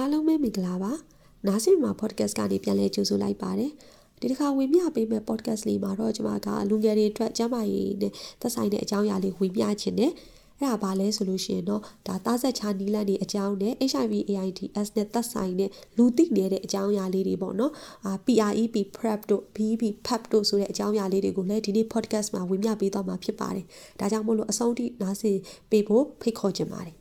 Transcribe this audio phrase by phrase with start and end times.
[0.00, 0.92] အားလုံးပဲမင်္ဂလာပါ
[1.46, 3.72] နားဆင်မှာ podcast ကနေပြန်လည်ကြိုဆိုလိုက်ပါတယ်
[4.20, 10.12] ဒီတစ်ခါဝင်ပြပေးမဲ့ podcast လေးမှာတော့ကျွန်မကလူငယ်တွေအတွက်ကျန်းမာရေးနဲ့သက်ဆိုင်တဲ့အကြောင်းအရာလေးဝင်ပြခြင်းနဲ့
[10.58, 14.60] အဲ့ဒါဘာလဲဆိုလို့ရှိရင်တော့ဒါသားဆက်ချာနီးလန့်တွေအကြောင်းနဲ့ HIV AIDS
[14.96, 17.72] နဲ့သက်ဆိုင်တဲ့လူသိနေတဲ့အကြောင်းအရာလေးတွေပေါ့နော်
[18.04, 23.66] အာ PREP PrEP တို့ BEP PEP တို့ဆိုတဲ့အကြောင်းအရာလေးတွေကိုလည်းဒီနေ့ podcast မှာဝင်ပြပေးသွားမှာဖြစ်ပါတယ်
[24.00, 25.36] ဒါကြောင့်မို့လို့အဆုံးထိနားဆင်
[25.70, 26.99] ပေးဖို့ဖိတ်ခေါ်ချင်ပါတယ်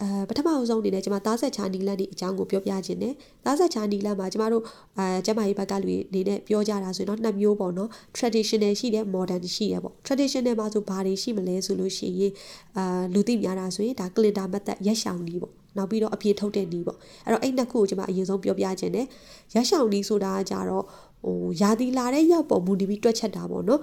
[0.00, 3.14] အဲပထမအဆုံးအနေနဲ့ကျွန်မသားဆက်ချာနီလန်ဒီအကြောင်းကိုပြောပြခြင်းနဲ့
[3.44, 4.62] သားဆက်ချာနီလန်မှာကျွန်မတို့
[4.98, 12.32] အဲကျမကြီးဘက်ကလူတွေအနေနဲ့ပြောကြတာဆိုရင်တော့နှစ်မျိုးပေါ့နော် traditional ရှိတယ် modern ရှိတယ်ပေါ့ traditional မှာဆိုဘာတွေရှိမလဲဆိုလို့ရှိရင်
[12.76, 19.06] အာလူသိများတာဆိုရင်ဒါ glitter method ရက်ရှောင်နီးပေါ့နောက်ပြီးတော့အပြေထုတ်တဲ့နီးပေါ့အဲ့တော့အဲ့နှစ်ခုကိုကျွန်မအရင်ဆုံးပြောပြခြင်းနဲ့
[19.54, 20.84] ရက်ရှောင်နီးဆိုတာကြတော့
[21.24, 23.80] ဟိုယာတီလာတဲ့ရောက်ပေါ်မူတည်ပြီးတွက်ချက်တာပေါ့နော်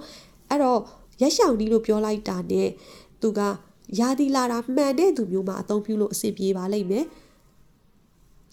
[0.50, 0.78] အဲ့တော့
[1.22, 2.68] ရက်ရှောင်နီးလို့ပြောလိုက်တာနဲ့
[3.22, 3.40] သူက
[4.00, 7.04] ရာသီလာတာမှန်တဲ့သူမျိုးမှာအသုံးပြုလို့အဆင်ပြေပါလိမ့်မယ်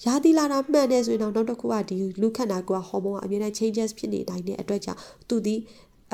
[0.05, 5.55] ရာသီလာတာမှန်တယ်ဆိုရင်တော့နောက်တစ်ခုကဒီလူခန္ဓာကိုယ်ကဟော်မုန်းကအမြဲတမ်း changes ဖြစ်နေနိုင်တဲ့အတွက်ကြောင့်သူဒီ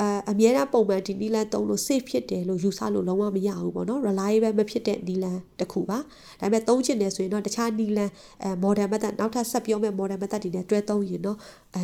[0.00, 5.98] အအမြဲတမ်းပုံမှန်ဒီနီလန်သုံးလို့ safe ဖြစ်တယ်လို့ယူဆလို့လုံးဝမရဘူးပေါ့နော် reliable မဖြစ်တဲ့နီလန်တစ်ခုပါ
[6.40, 8.10] ဒါပေမဲ့သုံးချင်တယ်ဆိုရင်တော့တခြားနီလန်
[8.42, 11.38] အဲ modern method နောက်ထပ်ဆက်ပြောမဲ့ modern method တွေနဲ့တွဲသုံးရင်တော့
[11.74, 11.82] အဲ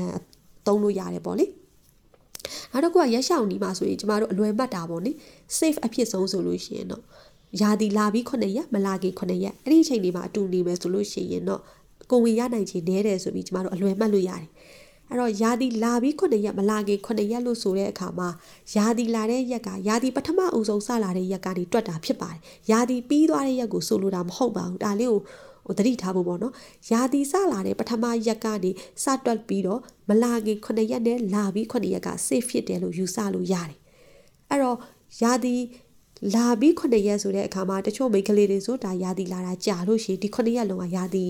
[0.67, 1.47] သုံးလို့ရတယ်ပေါ့လေ
[2.73, 5.13] နောက်တစ်ခုကရက်ရှောင်နီးမှာဆိုရင်ကျမတို့အလွယ်မှတ်တာပေါ့နိ
[5.59, 7.03] safe အဖြစ်ဆုံးဆိုလို့ရှိရင်တော့
[7.61, 11.61] ရာသီလာပြီး9ရက်မလာခင်9ရက်အဲ့ဒီအချိန်လေးမှာအတူနေမယ်ဆိုလို့ရှိရင်တော့
[12.11, 14.51] ကိုဝင်ရနိုင်ချေနဲတယ်ဆိုပြီးကျမတို့အလွယ်မှတ်လို့ရတယ်
[15.09, 18.29] အဲ့တော့ယာဒီလာပြီး9ရက်မလာခင်9ရက်လို့ဆိုတဲ့အခါမှာ
[18.75, 25.21] ယာဒီလာတဲ့ရက်ကယာဒီပထမအဦးဆုံးစလာတဲ့ရက်ကနေတွက်တာဖြစ်ပါတယ်ယာဒီပြီးသွားတဲ့ရက်ကိုဆိုလိုတာမဟုတ်ပါဘူးဒါလေးကို
[25.67, 26.53] ဟိုတတိထားဖို့ပေါ့နော်။
[26.91, 28.71] ယာတီစလာတဲ့ပထမရက်ကနေ
[29.03, 33.79] စတွက်ပြီးတော့မလာခင်9ရက်နဲ့လာပြီး9ရက်က safe ဖြစ်တယ်လို့ယူဆလို့ရတယ်။
[34.51, 34.79] အဲ့တော့
[35.23, 35.57] ယာတီ
[36.35, 41.27] လာပြီး9ရက်ဆိုတဲ့အခါမှာတချို့မိန်းကလေးတွေဆိုဒါယာတီလာတာကြာလို့ရှိရင်ဒီ9ရက်လုံးကယာတီ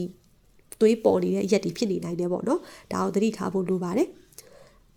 [0.81, 2.61] သွေးပေါ်နေတဲ့ရက်တွေဖြစ်နေနိုင်တယ်ပေါ့နော်။
[2.93, 4.09] ဒါကိုသတိထားဖို့လိုပါတယ်။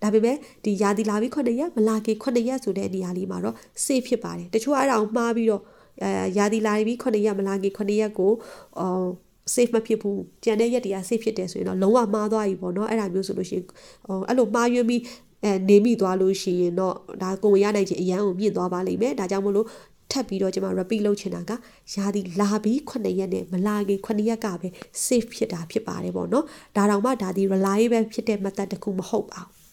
[0.02, 3.55] ဒါပေမဲ့ဒီယာတီလာပြီး9ရက်မလာခင်9ရက်ဆိုတဲ့နေရာလေးမှာတော့
[3.86, 5.61] safe ဖြစ်ပါတယ်တချို့အဲ့ဒါကိုမှားပြီးတော့
[6.04, 8.31] အဲယာတီလာပြီး9ရက်မလာခင်9ရက်ကို
[8.80, 9.08] အော်
[9.54, 15.02] safe မဖြစ်ဘူးကြံတဲ့ရက်တရား safe ဖြစ်တယ်ဆိုရင်တော့လုံးဝမှားသွားပြီပေါ့နော်အဲ့ဒါမျိုးဆိုလို့ရှိရင်ဟိုအဲ့လိုမှားယွင်းပြီး
[15.44, 19.67] အဲနေမိသွားလို့ရှိရင်တော့ဒါကိုယ်ရနိုင်ခြင်းအရန်ကိုမြင့်သွားပါလိမ့်မယ်ဒါကြောင့်မလို့
[20.11, 21.52] ထပ်ပြီးတော့ကျွန်မ repeat လုပ်ချင်တာက
[21.95, 24.67] ယာဒီလာပြီး9ရက်နဲ့မလာခင်9ရက်ကပဲ
[25.05, 26.45] safe ဖြစ်တာဖြစ်ပါတယ်ပေါ့နော်
[26.76, 29.66] ဒါတောင်မှဒါဒီ reliable ဖြစ်တဲ့ method တစ်ခုမဟုတ်ပါဘူး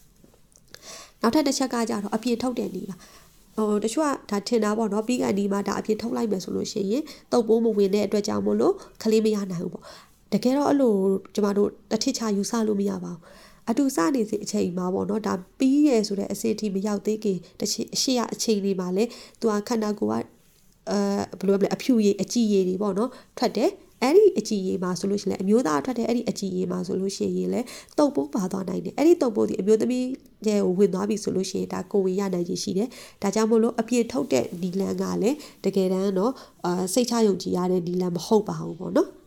[1.22, 2.96] နောက်ထပ်တစ်ချက်ကကြတော့အပြင်ထုတ်တဲ့နည်းပါ
[3.56, 7.02] ဟိုတချို့ကဒါထင်တာပေါ့နော်ပြီးကန်ဒီမှာဒါအဖြစ်ထုတ်လိုက်မယ်ဆိုလို့ရှိရင်
[7.32, 9.84] တုပ်ပိုးမဝင်တဲ့အတွက်ကြောင့်မို့လို့ကလေးမရနိုင်ဘူးပေါ့
[10.32, 10.94] တကယ်တော့အဲ့လို
[11.34, 13.20] ကျမတို့တထစ်ချယူဆလို့မရပါဘူး
[13.70, 19.04] အတူစနေစီအချိန်မှာပေါ့နော်ဒါပြီးရဆိုတဲ့အစီအထိမရောက်သေးခင်တချစ်အရှိရအချိန်လေးမှာလဲ
[19.40, 20.24] သူကခန္ဓာကိုယ်က
[20.90, 20.98] အဲ
[21.38, 23.70] ဘယ်လိုလဲအဖြူရည်အကြည်ရည်တွေပေါ့နော်ထွက်တယ်
[24.02, 27.66] အဲ့ဒီအကြည်ရည်မှာဆိုလို့ရှိရင်အမျိုးသားထွက်တဲ့အဲ့ဒီအကြည်ရည်မှာဆိုလို့ရှိရင်လည်း
[27.98, 30.04] တုပ်ပိုးပါသွားနိုင်တယ်အဲ့ဒီတုပ်ပိုးဒီအမျိုးသမီး
[30.48, 32.88] ရဲ့ကိုဝင်သွားပြီဆိုလို့ရှိရင်ဒါကိုဝင်ရနိုင်ခြင်းရှိတယ်
[33.22, 36.32] ဒါကြောင့်မို့လို့အပြည့်ထုတ်တဲ့ဒီလန်ကလည်းတကယ်တမ်းတော့
[36.64, 39.21] အာစိတ်ချယုံကြည်ရတဲ့ဒီလန်မဟုတ်ပါဘူးပေါ့နော်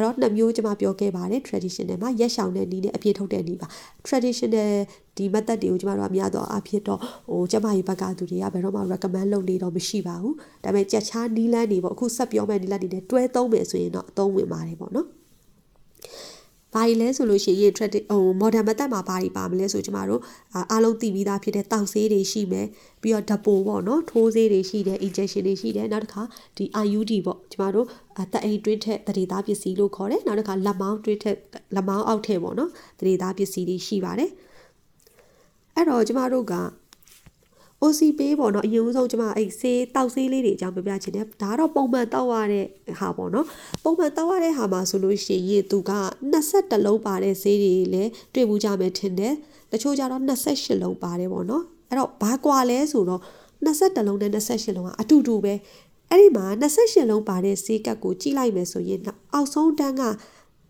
[0.00, 3.66] အဲ့တော့နှစ်မျိုးကျွန်မပြောခဲ့ပါတယ် traditional မှာရက်ရှောင်တဲ့နည်းနဲ့အပြည့်ထုတ်တဲ့နည်းပါ
[4.06, 4.70] traditional
[5.16, 7.00] ဒီ method တွေကိုကျွန်မတို့အများတော့အဖြစ်တော့
[7.30, 10.34] ဟိုကျွန်မကြီးဘက်ကသူတွေကဘယ်တော့မှ recommend လုပ်နေတော့မရှိပါဘူး
[10.64, 15.19] ဒါပေမဲ့ကြက်ချားနီးလန်းတွေပေါ့အခုဆက်ပြောမယ့်နီးလန်းတွေနဲ့တွဲသုံးမယ်ဆိုရင်တော့အသုံးဝင်ပါတယ်ပေါ့နော်
[16.74, 20.20] ဘာတွေလဲဆိုလို့ရှိရင် trading ဟို modern method မှာဘာတွေပါမလဲဆိုကျမတို့
[20.70, 22.66] အားလုံးသိပြီးသားဖြစ်တဲ့တောက်ဆေးတွေရှိမယ်
[23.02, 26.22] ပြီးတော့ဓပိုပေါ့နော်ထိုးဆေးတွေရှိတယ် injection တွေရှိတယ်နောက်တစ်ခါ
[26.56, 27.86] ဒီ IUD ပေါ့ကျမတို့
[28.32, 31.36] တက်အိမ်တွင်းထက်တရေသားပစ္စည်းလို့ခေါ်တယ်နောက်တစ်ခါလက်မောင်းတွင်းထက်
[31.74, 34.30] လက်မောင်းအောက်ထက်ပေါ့နော်တရေသားပစ္စည်းတွေရှိပါတယ်
[35.74, 36.54] အဲ့တော့ကျမတို့က
[37.84, 42.66] OC ပေးပေါ့နော်အရင်ဆုံးကျွန်မအဲ့ဆေးတောက်ဆေးလေးတွေအကြောင်းပြောပြချင်တယ်ဒါကတော့ပုံမှန်တောက်ရတဲ့
[43.00, 43.46] ဟာပေါ့နော်
[43.84, 45.92] ပုံမှန်တောက်ရတဲ့ဟာမှာဆိုလို့ရှိရင်သူက
[46.32, 49.34] 22လုံးပါတဲ့ဆေးတွေလည်းတွေ့ဘူးကြမယ်ထင်တယ်
[49.72, 53.20] တချို့ကြတော့28လုံးပါတယ်ပေါ့နော်အဲ့တော့ဘာကွာလဲဆိုတော့
[53.64, 55.54] 22လုံးနဲ့28လုံးကအတူတူပဲ
[56.10, 59.00] အဲ့ဒီမှာ28လုံးပါတဲ့ဆေးကပ်ကိုကြည့်လိုက်မယ်ဆိုရင်
[59.34, 60.02] အောက်ဆုံးတန်းက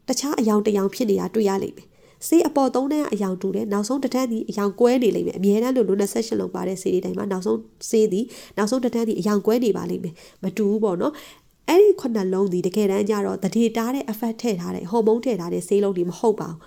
[0.08, 1.88] တခြားအယောင်တယောင်ဖြစ်နေတာတွေ့ရလိမ့်မယ်
[2.26, 7.58] ဆေးအပေါ်သုံးတန်းအယောင်တူတယ်နောက်ဆုံးတစ်ထန်းဒီအယောင်ကွဲနေလိမ့်မယ်အမြဲတမ်းလို့လို့28လုံးပါတဲ့ဆေးတွေတိုင်းမှာနောက်ဆုံး
[7.90, 8.20] ဆေးဒီ
[8.56, 11.12] နောက်ဆုံးတစ်ထန်းဒီအယောင်ကွဲနေပါလိမ့်မယ်မတူဘူးပေါ့နော်
[11.68, 16.58] အဲ့ဒီခုနှစ်လုံးဒီတကယ်တမ်းကျတော့တတိတားတဲ့ effect ထည့်ထားတဲ့ဟော်မုန်းထည့်ထားတဲ့ဆေးလုံးတွေမဟုတ်ပါဘူး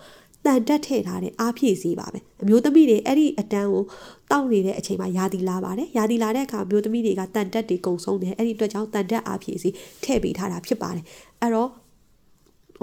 [0.46, 3.84] တန်တက်ထည့်ထားတဲ့အားဖြည့်ဆေးပါပဲအမျိုးသမီးတွေအဲ့ဒီအတန်းကို
[4.32, 9.74] တောက်နေတဲ့အချိန်မှာယာတီလာပါတယ်ယာတီလာတဲ့အခါအမျိုးသမီးတွေကတန်တက်တွေကုံဆုံးတယ်အဲ့ဒီအတွက်ကြောင့်တန်တက်အားဖြည့်ဆေး
[10.04, 11.04] ထည့်ပေးထားတာဖြစ်ပါတယ်
[11.42, 11.70] အဲ့တော့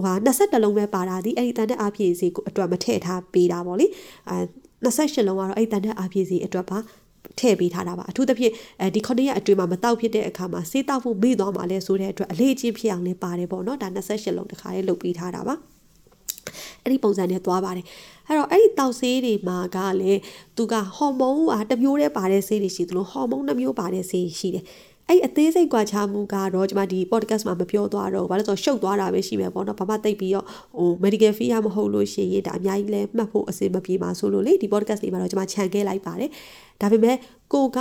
[0.04, 3.86] ဟိုဟာ22လုံးပဲပါတာဒီအဲ့ဒီတန်တဲ့အားဖြည့်စီကိုအတွက်မထည့်ထားပေးတာပေါ့လေ
[4.28, 4.36] အဲ
[4.84, 6.78] 28လုံးကတော့အဲ့ဒီတန်တဲ့အားဖြည့်စီအတွက်ပါ
[7.38, 15.54] ထည့်ပေးထားတာပါအထူးသဖြင့်အဲဒီခုနှစ်ရက်အတွင်းမှာမတောက်ဖြစ်တဲ့အခါမှာစေးတောက်ဖို့မေ့သွားမှာလဲဆိုတဲ့အတွက်အလေးအကျင့်ဖြစ်အောင်လည်းပါတယ်ပေါ့နော်ဒါ28လုံးတစ်ခါလေးလုပ်ပေးထားတာပါ
[16.82, 17.84] အဲ့ဒီပုံစံနဲ့သွားပါတယ်
[18.26, 20.20] အဲ့တော့အဲ့ဒီတောက်ဆေးတွေမှာကလည်း
[20.56, 24.64] သူကဟော်မုန်းဟာတစ်မျိုးတည်းပါတဲ့ဆေးတွေရှိသလိုဟော်မုန်းတစ်မျိုးပါတဲ့ဆေးရှိတယ်
[25.10, 30.46] အဲ့အသေးစိတ်ကွာခြားမှုကတော့ကျွန်မဒီ podcast မှာမပြောသွားတော့ဘာလို့ဆိုရှုပ်သွားတာပဲရှိမယ်ပေါ့နော်ဘာမှတိတ်ပြီးတော့
[30.76, 36.30] ဟို medical fee မဟုတ်လို့ရှိရင်ဒါအများကြီးလဲမှတ်ဖို့အဆင်မပြေပါဆိုလို့လေဒီ podcast လေးမှာတော့ကျွန်မခြံခဲ့လိုက်ပါတယ်
[36.80, 37.16] ဒါပေမဲ့
[37.52, 37.78] ကိုက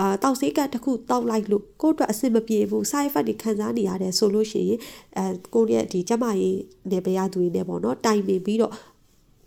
[0.00, 4.78] အာတောက်ဆေးကတစ်ခုတောက်လိုက်လို့ကိုယ့်အတွက်အဆင်မပြေဘူး side effect တွေခံစားနေရတယ်ဆိုလို့ရှိရင်
[5.16, 5.24] အဲ
[5.54, 6.58] ကိုယ့်ရဲ့ဒီကျမရေး
[6.90, 8.72] နယ်ပယ်ရသူတွေနဲ့ပေါ့နော်တိုင်ပင်ပြီးတော့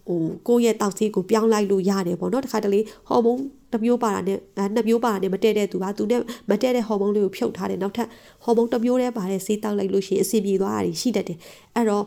[0.07, 4.37] ဟိုကိုယ့်ရဲ့တောက်ဆေးကိုပြောင်းလိုက်လို့ရတယ်ပေါ့နော်တခါတလေဟော်မုန်း တစ်မျိုးပါတာနဲ့
[4.75, 8.07] နှစ်မျိုးပါတာနဲ့မတည့်တဲ့သူကသူနဲ့မတည့်တဲ့ဟော်မုန်းလေးကိုဖြုတ်ထားတယ်နောက်ထပ်
[8.43, 11.37] ဟော်မုန်းတစ်မျိုးတည်းပါတဲ့ဆေးတောက်လိုက်လို့ရှိရင်အဆင်ပြေသွားတာရှိတတ်တယ်
[11.75, 12.03] အဲ့တော့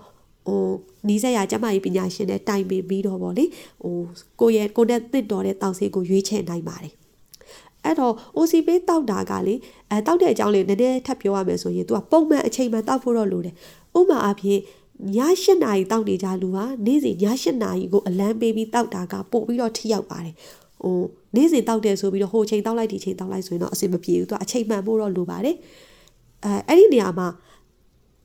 [0.46, 0.62] ဟို
[1.08, 3.44] နီးစက်ရကျမကြီးပညာရှင်နဲ့တိုင်ပင်ပြီးတော့ဗောလေ
[3.82, 3.96] ဟို
[4.40, 6.92] ကိုရဲ့ကိုနဲ့တစ်တော်တဲ့တောက်ဆေးကိုရွေးချယ်နိုင်ပါတယ်
[7.84, 9.54] အဲ့တော့ OCP တောက်တာကလေ
[9.90, 13.54] အဲတောက်တဲ့အကြောင်းလေးနည်းနည်းထပ်ပြောရမယ်ဆိုရင် तू ကပုံမှန်အချိန်မှတောက်ဖို့တော့လိုတယ်
[13.98, 14.58] ဥပမာအဖြစ်
[15.14, 20.34] ည၈နာရီတောက်နေကြလူကနေ့စဉ်ည၈နာရီကိုအလန်းပေးပြီးတောက်တာကပို့ပြီးတော့ထိရောက်ပါတယ်
[20.83, 20.99] ဟို
[21.35, 25.55] နေ့စဉ်တောက်တယ်ဆိုပြီးတော့ဟိုချိန်တောက်လိုက်ဒီချိန်တောက်လိုက်ဆိုရင်တော့အဆင်မပြေဘူး तू အချိန်မှန်ဖို့တော့လိုပါတယ်
[26.45, 27.27] အဲအဲ့ဒီနေရာမှာ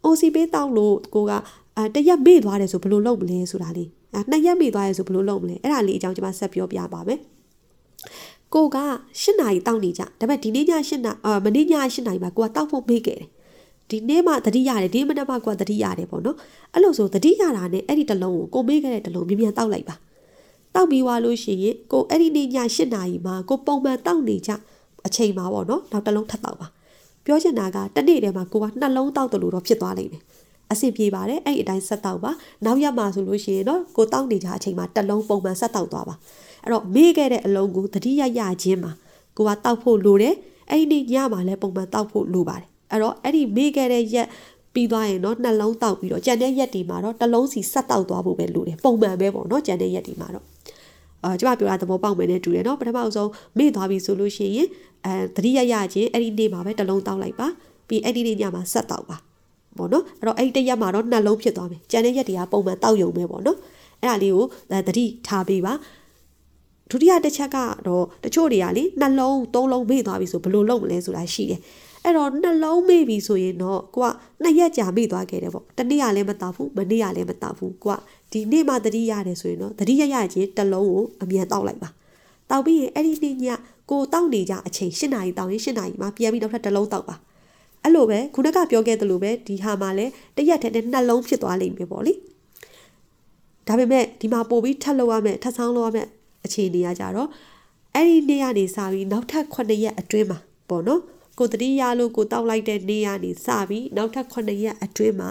[0.05, 1.33] OCP တောက်လို့ကိုက
[1.77, 7.19] အဲတရက်မေ့သွားတယ်ဆိုဘယ်လိုလုပ်မလဲဆိုတာလေးအဲနှစ်ရက်မေ့သွားတယ်ဆိုဘယ်လိုလုပ်မလဲအဲ့ဒါလေးအကြောင်းကျွန်မဆက်ပြောပြပါမယ်
[8.55, 8.79] ကိုက
[9.23, 11.85] ၈နာရီတောက်နေကြဒါပေမဲ့ဒီနေ့ည၈နာအာမနေ့ည၈နာ
[12.15, 13.29] ရီမှာကိုကတောက်ဖို့မေ့ခဲ့တယ်
[13.91, 16.37] ဒီနေ့မှသတိရတယ်ဒီမနေ့မှကိုကသတိရတယ်ပေါ့နော်
[16.75, 19.95] အဲ့လိုဆိုသတိရတာနဲ့အဲ့ဒီတလုံးကိုကိုမေ့ခဲ့တဲ့တလုံးမြ мян တောက်လိုက်ပါ
[20.76, 24.52] တောက်ပြီးွားလို့ရှိရင်ကိုအဲ့ဒီနေ့ည၈နာရီမှာကိုပုံမှန်တောက်နေကြ
[25.08, 26.68] အချိန်မှာပေါ့နော်နောက်တလုံးထပ်တောက်ပါ
[27.26, 30.24] ပြောချင်တာကတနေ့တည်းမှာကိုကနှလုံးတောက်တယ်လို့တော့ဖြစ်သွားလိမ့်မယ်
[30.72, 32.32] အဆင်ပြေပါတယ်အဲ့ဒီအတိုင်းဆက်တောက်ပါ
[32.66, 36.16] နောက်ရက်မှာဆိုလို့ရှိရင်တော့ကိုတောက်နေကြအချိန်မှာတလုံးပုံမှန်ဆက်တောက်သွားပါ
[36.64, 38.92] အဲ့တော့မေ့ခဲ့တဲ့အလုံးကိုသတိရရခြင်းမှာ
[39.38, 40.36] ကိုကတောက်ဖို့လိုတယ်
[40.70, 44.28] အဲ့ဒီညမှာလည်းပုံမှန်တောက်ဖို့လိုပါတယ်အဲ့တော့အဲ့ဒီမေ့ခဲ့တဲ့ရက်
[44.74, 50.51] ပြီးသွားရင်တော့နှလုံးတောက်ပြီးတော့ကြံတဲ့ရက်ဒီမှာတော့တစ်လုံးစီဆက်တောက်သွားဖို့ပဲလိုတယ်ပုံမှန်ပဲပေါ့နော်ကြံတဲ့ရက်ဒီမှာတော့
[51.24, 54.68] အာကျမပြောတာသဘောပေါက်မယ်နဲ့တူတယ်နော်ပထမအဆုံးမေ့သွားပြီဆိုလို့ရှိရင်
[55.06, 57.48] အဲသတိရရချင်းအဲ့ဒီနေ့မှာပဲတစ်လုံးတောက်လိုက်ပါ
[57.88, 59.18] ပြီးအဲ့ဒီနေ့ညမှာဆက်တောက်ပါ
[59.78, 63.58] ပေါ့နော်အဲ့တော့အဲ့ဒီတစ်ရက်မှာတော့နှစ်လုံးဖြစ်သွားမယ်ကြံတဲ့ရက်တွေကပုံမှန်တောက်ယုံပဲပေါ့နော်
[64.02, 64.46] အဲ့ဒါလေးကို
[64.88, 65.74] သတိထားပေးပါ
[66.92, 67.58] ဒုတိယတစ်ချက်က
[67.88, 71.60] တော့တချို့တွေကလေနှလုံးသုံးလုံးမေ့သွားပြီဆိုဘယ်လိုလုပ်မလဲဆိုတာရှိတယ်။
[72.04, 74.12] အဲ့တော့နှလုံးမေ့ပြီဆိုရင်တော့ကိုက
[74.44, 77.98] နှစ်ရက်ကြာမေ့သွားခဲ့တယ်ပေါ့။တနေ့ကလည်းမတောက်ဘူးမနေ့ကလည်းမတောက်ဘူးကိုက
[78.32, 81.90] ဒီနေ့မှသတိရတယ်ဆိုရင်တော့သတိရရချင်းတစ်လုံးကိုအမြန်တောက်လိုက်ပါ
[82.50, 83.46] တောက်ပြီးရင်အဲ့ဒီနေ့ည
[83.90, 87.16] ကိုတောက်နေကြအချိန်၈နာရီတောက်ရင်၈နာရီမှပြန်ပြီးနောက်ထပ်တစ်လုံးတောက်ပါ
[87.84, 92.14] အဲ့လိုပဲခုနကပြောခဲ့သလိုပဲဒီဟာမှာလည်းတရက်တည်းနဲ့နှလုံးဖြစ်သွားလိမ့်မယ်ပေါ့လေ
[93.68, 96.08] ဒါပေမဲ့ဒီမှာပို့ပြီးထပ်လောက်ရမယ်ထပ်ဆောင်းလောက်ရမယ်
[96.46, 97.30] အခြေအနေကကြတော့
[97.96, 100.40] အဲ့ဒီနေ့ကနေစပြီးနောက်ထပ်9ရက်အတွင်းမှာ
[100.70, 101.02] ပေါ့နော်
[101.40, 105.30] ကိုတတိယလို့ကိုတောက်လိုက်တဲ့နေ့ကနေစပြီးနောက်ထပ်9ရက်အတွင်းမှာ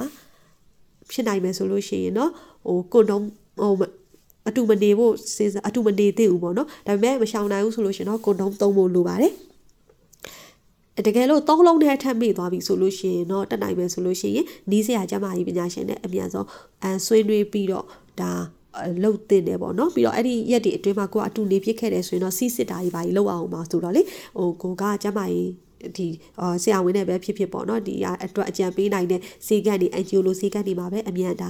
[1.10, 2.30] ဖြစ်နိုင်မယ်ဆိုလို့ရှိရင်တော့
[2.66, 3.22] ဟိုကိုတော့
[3.60, 3.72] ဟို
[4.48, 9.32] အတူမနေဖို့စဉ်းစားအတူမနေသေးဘူးပေါ့နော်ဒါပေမဲ့မရှောင်နိုင်ဘူးဆိုလို့ရှိရင်တော့ကိုတော့သုံးဖို့လိုပါတယ်
[11.06, 16.46] တကယ်လို့သုံးလုံးနဲ့ထပ်မိသွားပြီဆိုလို့ရှိရင်တော့တက်နိုင်မယ်ဆိုလို့ရှိရင်နီးစရာကျမကြီးပညာရှင်နဲ့အမြန်ဆုံး
[16.82, 17.84] အန်ဆွေးနွေးပြီးတော့
[18.20, 18.32] ဒါ
[19.02, 25.48] လှုပ်တင်တယ်ပေါ့နော်ပြီးတော့အဲ့ဒီရက်တွေအတွင်းမှာကိုကအတူနေဖြစ်ခဲ့တယ်ဆိုရင်တော့စီးစစ်တာကြီးပါကြီးလှုပ်အောင်ပါဆိုတော့လေဟိုကိုကကျမကြီး
[25.97, 26.07] ဒီ
[26.63, 31.49] ဆရာဝန်နဲ့ပဲဖြစ်ဖြစ်ပေါ့နော်ဒီအတွက်အကြံပေးနိုင်တဲ့ဈေးကန့်တွေ NGO လိုဈေးကန့်တွေမှာပဲအမြန်တာ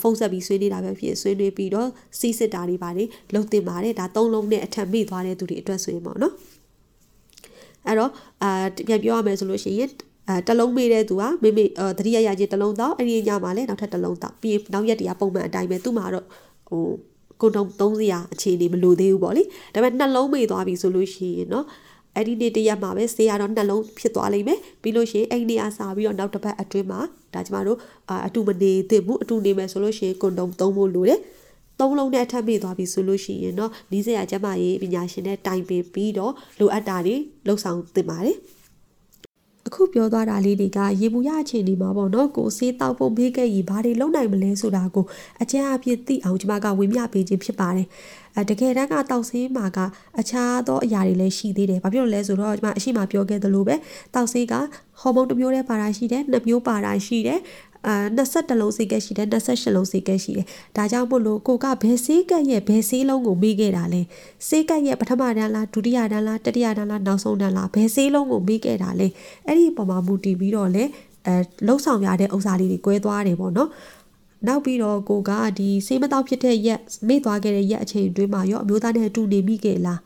[0.00, 1.88] ဖုန်းဆက်ပြီးဆွေးနေတာပဲဖြစ်ဆွေးနွေးပြီးတော့
[2.18, 6.34] စီးစစ်တာတွေပါလေလုံတင်ပါတယ်ဒါသုံးလုံးနဲ့အထက်မိသွားတဲ့သူတွေအတွက်ဆိုရင်ပေါ့နော်
[7.86, 8.10] အဲ့တော့
[8.42, 8.50] အာ
[8.88, 9.90] ပြန်ပြောရမယ်ဆိုလို့ရှိရင်
[10.28, 11.64] အဲတလုံးမေးတဲ့သူကမိမိ
[11.98, 16.26] တတိယရချင်းတလုံးတော့အဲ့ဒီညမှာလည်းနောက်ထပ်တလုံးတော့ပြီးနောက်ရက်တည်းကပုံမှန်အတိုင်းပဲသူ့မှာတော့
[16.70, 16.84] ဟို
[17.40, 19.42] ကိုတုံသုံးစရာအခြေအနေမလိုသေးဘူးပေါ့လေ
[19.74, 21.64] ဒါပေမဲ့နှလုံးမေးသွားပြီဆိုလို့ရှိရင်เนาะ
[22.15, 26.99] အဲ့ဒီနေ့တရက်မှာပဲဆေးရတော့နှလုံးဖြစ်သွားလိမ့်မယ်ပြီးလို့ရှိရင်အဲ့ဒီနေ့အစားပြီးတော့နောက်တစ်ပတ်အတွင်းမှာ
[27.33, 27.77] ဒါကျမတို့
[28.27, 31.19] အတူမနေသင့်ဘူးအတူနေမယ်ဆိုလို့ရှိရင်ကွန်ဒုံသုံးဖို့လိုတယ်
[31.79, 37.15] သုံးလုံးနဲ့အထက်မိသွားပြီဆိုလို့ရှိရင်တော့နီးစရာကျမရေးပညာရှင်နဲ့တိုင်ပင်ပြီးတော့လိုအပ်တာတွေ
[37.47, 38.37] လှုပ်ဆောင်သင့်ပါတယ်
[39.69, 45.05] အခုပြောသွားတာလေးတွေကရေဘူးရအခြေအနေမှာပေါ့နော်ကိုစေးတောက်ဖို့မေးခဲ့ရင်ဘာတွေလုပ်နိုင်မလဲဆိုတာကို
[45.41, 47.87] အကျဉ်းအပြည့်သိအောင်ကျွန်မကဝေမျှပေးခြင်းဖြစ်ပါတယ်
[48.35, 49.79] အဲတကယ်တမ်းကတောက်ဆေးမှာက
[50.19, 53.75] အခြားသောအရာတွေလည်းရှိသေးတယ်ဘာဖြစ်လို့လဲဆိုတော့ကျွန်မအရှိမပြောခဲ့သလိုပဲ
[54.15, 54.53] တောက်ဆေးက
[54.99, 57.39] ဟော်မုန်းတစ်မျိုးတည်းပါတာရှိတယ်နှစ်မျိုးပါတာရှိတယ်
[57.87, 60.45] အာ21လုံးစိတ်ကက်ရှိတယ်28လုံးစိတ်ကက်ရှိတယ်
[60.75, 64.01] ဒါကြောင့်မို့လို့ကိုကဘယ်စိတ်ကက်ရဲ့ဘယ်စိတ်လုံးကိုမေးခဲ့တာလဲ
[64.47, 69.07] စိတ်ကက်ရဲ့ပထမတန်းလားဒုတိယတန်းလားတတိယတန်းလားနောက်ဆုံးတန်းလားဘယ်စိတ်လုံးကိုမေးခဲ့တာလဲ
[69.45, 70.83] အဲ့ဒီပုံမှာမူတည်ပြီးတော့လေ
[71.27, 71.35] အဲ
[71.67, 73.69] လှုပ်ဆောင်ရတဲ့ဥစ္စာလေးတွေ꿰သွားတယ်ပေါ့နော်
[74.47, 79.99] နောက်ပြီးတော့ကိုကဒီစေးမတော့ဖြစ်တဲ့ရက်မေ့သွားခဲ့တဲ့ရက်အချိန်အတွင်းမှာရောအမျိုးသားနဲ့အတူနေမိခဲ့လား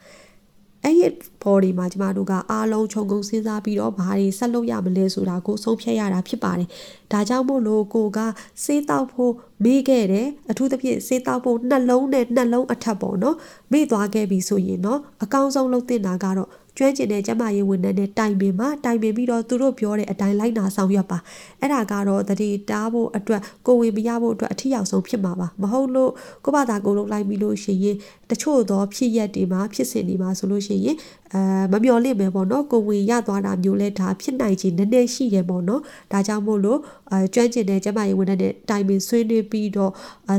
[0.83, 1.09] အဲ့ဒီ
[1.43, 6.69] body မှာကျမတို့ကအားလုံးခြုံငုံစဉ်းစားပြီးတော့ဘာတွေဆက်လုပ်ရမလဲဆိုတာကိုဆုံးဖြတ်ရတာဖြစ်ပါတယ်
[7.11, 8.19] ဒါကြောင့်မို့လို့ကိုက
[8.63, 13.35] စေးတောက်ဖို့မေ့ခဲ့တယ်အထူးသဖြင့်စေးတောက်ဖို့နှလုံးနဲ့နှလုံးအထက်ပေါ့နော်
[13.71, 21.17] မေ့သွားခဲ့ပြီဆိုရင်တော့အကောင်းဆုံးလုပ်တင်တာကတော့ ကျွမ်းကျင်တဲ့ကျမရေးဝန်ထမ်းနဲ့တိုင်ပင်မှာတိုင်ပင်ပြီးတော့သူတို့ပြောတဲ့အတိုင်းလိုက်နာဆောင်ရွက်ပါ
[21.59, 26.11] အဲ့ဒါကတော့တတိတားဖို့အတွက်ကိုဝင်မရဖို့အတွက်အထီးရောက်ဆုံးဖြစ်မှာပါမဟုတ်လို့
[26.45, 27.95] ကိုဘာသာကိုလုံးလိုက်ပြီးလို့ရှိရင်
[28.29, 30.95] တချို့သောဖြစ်ရက်တွေမှာဖြစ်စဉ်တွေမှာဆိုလို့ရှိရင်
[31.33, 36.79] အဲမမျော်လင့်ပဲပေါ့နော်ကိုဝင်ရသွားတာမျိုးလဲဒါဖြစ်နိုင်ခြင်းနည်းနည်းရှိတယ်ပေါ့နော်ဒါကြောင့်မို့လို့
[37.11, 39.91] အဲကျွမ်းကျင်တဲ့ကျမရေးဝန်ထမ်းနဲ့တိုင်ပင်ဆွေးနွေးပြီးတော့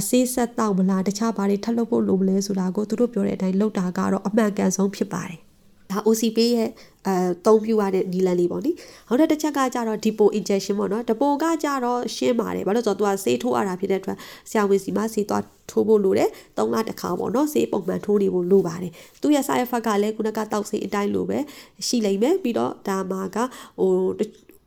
[0.08, 5.38] ဆေးဆက်တော့မလားတခြားဘာတွေထပ်လုပ်ဖို့လိုမလဲဆိုတာကိုသူတို့ပြောတဲ့အတိုင်းလုပ်တာကတော့အမှန်ကန်ဆုံးဖြစ်ပါတယ်
[5.94, 6.70] ဒါ OCP ရဲ့
[7.06, 8.72] အဲသုံးပြရတဲ့နီလန်လေးပေါ့နိ
[9.08, 14.18] နောက်တစ်ချက်ကကြတော့ depot injection ပေါ့နော် depot ကကြတော့ရှင်းပါတယ်ဘာလို့ဆိုတော့သူကဆေးထိုးရတာဖြစ်တဲ့အတွက်
[14.50, 21.38] ဆရာဝန်စီမှာဆေးသွားထိုးဖို့လိုတယ်၃လတစ်ခါပေါ့နော်ဆေးပုံမှန်ထိုးနေဖို့လိုပါတယ်သူရဲ့ side effect ကလည်းခုနကတောက်ဆေးအတိုင်းလိုပဲ
[21.86, 23.38] ရှိလိမ့်မယ်ပြီးတော့ဒါမှာက
[23.78, 23.90] ဟို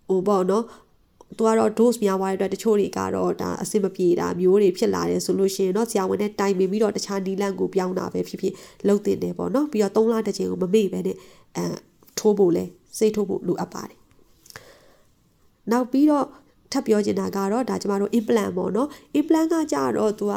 [0.10, 0.64] ဟိုပေါ့နော်
[1.38, 8.54] သူကတော့ dose များသွားတဲ့အတွက်တချို့တွေကတော့ဒါအဆင်မပြေတာမျိုးတွေဖြစ်လာတယ်ဆိုလို့ရှိရင်တော့ဆရာဝန်နဲ့တိုင်ပင်ပြီးတော့တခြားနီလန့်ကိုပြောင်းတာပဲဖြစ်ဖြစ်
[8.88, 11.16] လုပ်တင်တယ်ပေါ့နော်ပြီးတော့၃လတစ်ချိန်ကိုမမေ့ပဲနဲ့
[11.58, 11.66] အဲ
[12.20, 12.64] ထိုးဖို့လဲ
[12.98, 13.98] စိတ်ထိုးဖို့လိုအပ်ပါတယ်
[15.72, 16.26] နောက်ပြီးတော့
[16.72, 18.88] ထပ်ပြောချင်တာကတော့ဒါကျမတို့ implant ပေါ့နော်
[19.20, 20.34] implant ကကြတော့သူက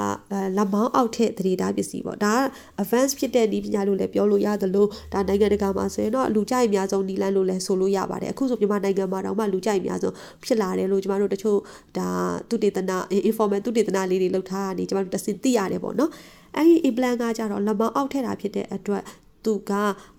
[0.56, 2.40] လက်မောင်းအောက်ထက်သတိထားပစ္စည်းပေါ့ဒါက
[2.82, 11.58] advance ဖြစ်တဲ့နည်းပညာလို့လည်းပြောလို့ရသလိုဒါနိုင်ငံတကာမှာဆိုရင်တော့လူကြိုက်အများဆုံးနီလန်းလို့လည်းဆိုလို့ရပါတယ်အခုဆိုမြန်မာနိုင်ငံမှာတော့မှလူကြိုက်အများဆုံးဖြစ်လာတယ်လို့ကျမတို့တချို့
[11.98, 12.08] ဒါ
[12.48, 16.10] သူတေသနာ informal သူတေသနာလေးတွေလောက်ထားတာနေကျမတို့တစင်သိရတယ်ပေါ့နော်
[16.56, 19.02] အဲဒီ implant ကကြတော့လက်မောင်းအောက်ထက်တာဖြစ်တဲ့အတွက်
[19.44, 19.72] သူက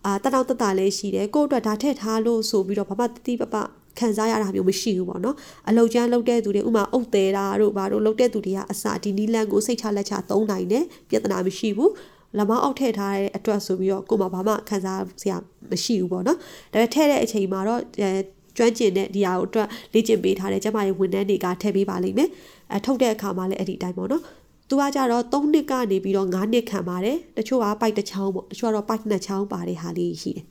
[0.05, 3.55] အာတတောက်တတလေးရှိတယ်ကိုယ့်အတွက်ဒါထည့်ထားလို့ဆိုပြီးတော့ဘာမှတတိပပ
[3.99, 5.35] ခံစားရတာမျိုးမရှိဘူးပေါ့နော်
[5.69, 11.91] အလုတ်ကျန်းလုပ်တဲ့သူတွေဥမာအုတ်သေးတာတို့ဘာတို့လုပ်တဲ့သူတွေကအစဒီနီလန်ကိုစိတ်ချလက်ချသုံးနိုင်တယ်ပြဿနာမရှိဘူး
[12.39, 15.37] လမောင်းအောက်ထည့်ထားတဲ့အတွက်ဆိုပြီးတော့ကိုမဘာမှခံစားစရာ
[15.71, 16.37] မရှိဘူးပေါ့နော်
[16.71, 17.81] ဒါပေမဲ့ထည့်တဲ့အချိန်မှာတော့
[18.57, 22.29] ကျွမ်းကျင်တဲ့ဒီဟာကိုအတွက်လေ့ကျင့်ပေးထားတဲ့ကျမရဲ့ဝန်ထမ်းတွေကထည့်ပေးပါလိမ့်မယ်
[22.75, 24.23] အထုတ်တဲ့အခါမှာလည်းအဲ့ဒီအတိုင်းပေါ့နော်
[24.69, 30.45] သူကကြတော့3နှစ်ကနေပြီးတော့9နှစ်ခံပါတယ်တချို့ကပိုက်တစ်ချောင်းပေါ့တချို့ကတော့ပိုက်နှစ်ချောင်းပါတဲ့ဟာလေးရှိတယ်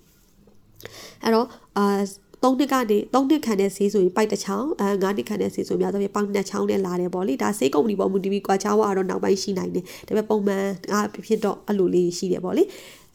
[1.22, 2.00] အဲ့တော့အာ
[2.42, 12.62] 3နှစ်ကနေ3နှစ်ခံတဲ့ဈေးဆိုရင်ပိုက်တစ်ချောင်းအဲ9နှစ်ခံတဲ့ဈေးဆိုများသောဖြင့်ပေါက်နှစ်ချောင်းနဲ့လာတယ်ပေါ့လေဒါဈေးကုမ္ပဏီပေါ်မူတည်ပြီးကွာချောင်းကတော့နောက်ပိုင်းရှိနိုင်တယ်ဒါပေမဲ့ပုံမှန်အားဖြစ်တော့အဲ့လိုလေးရှိတယ်ပေါ့လေ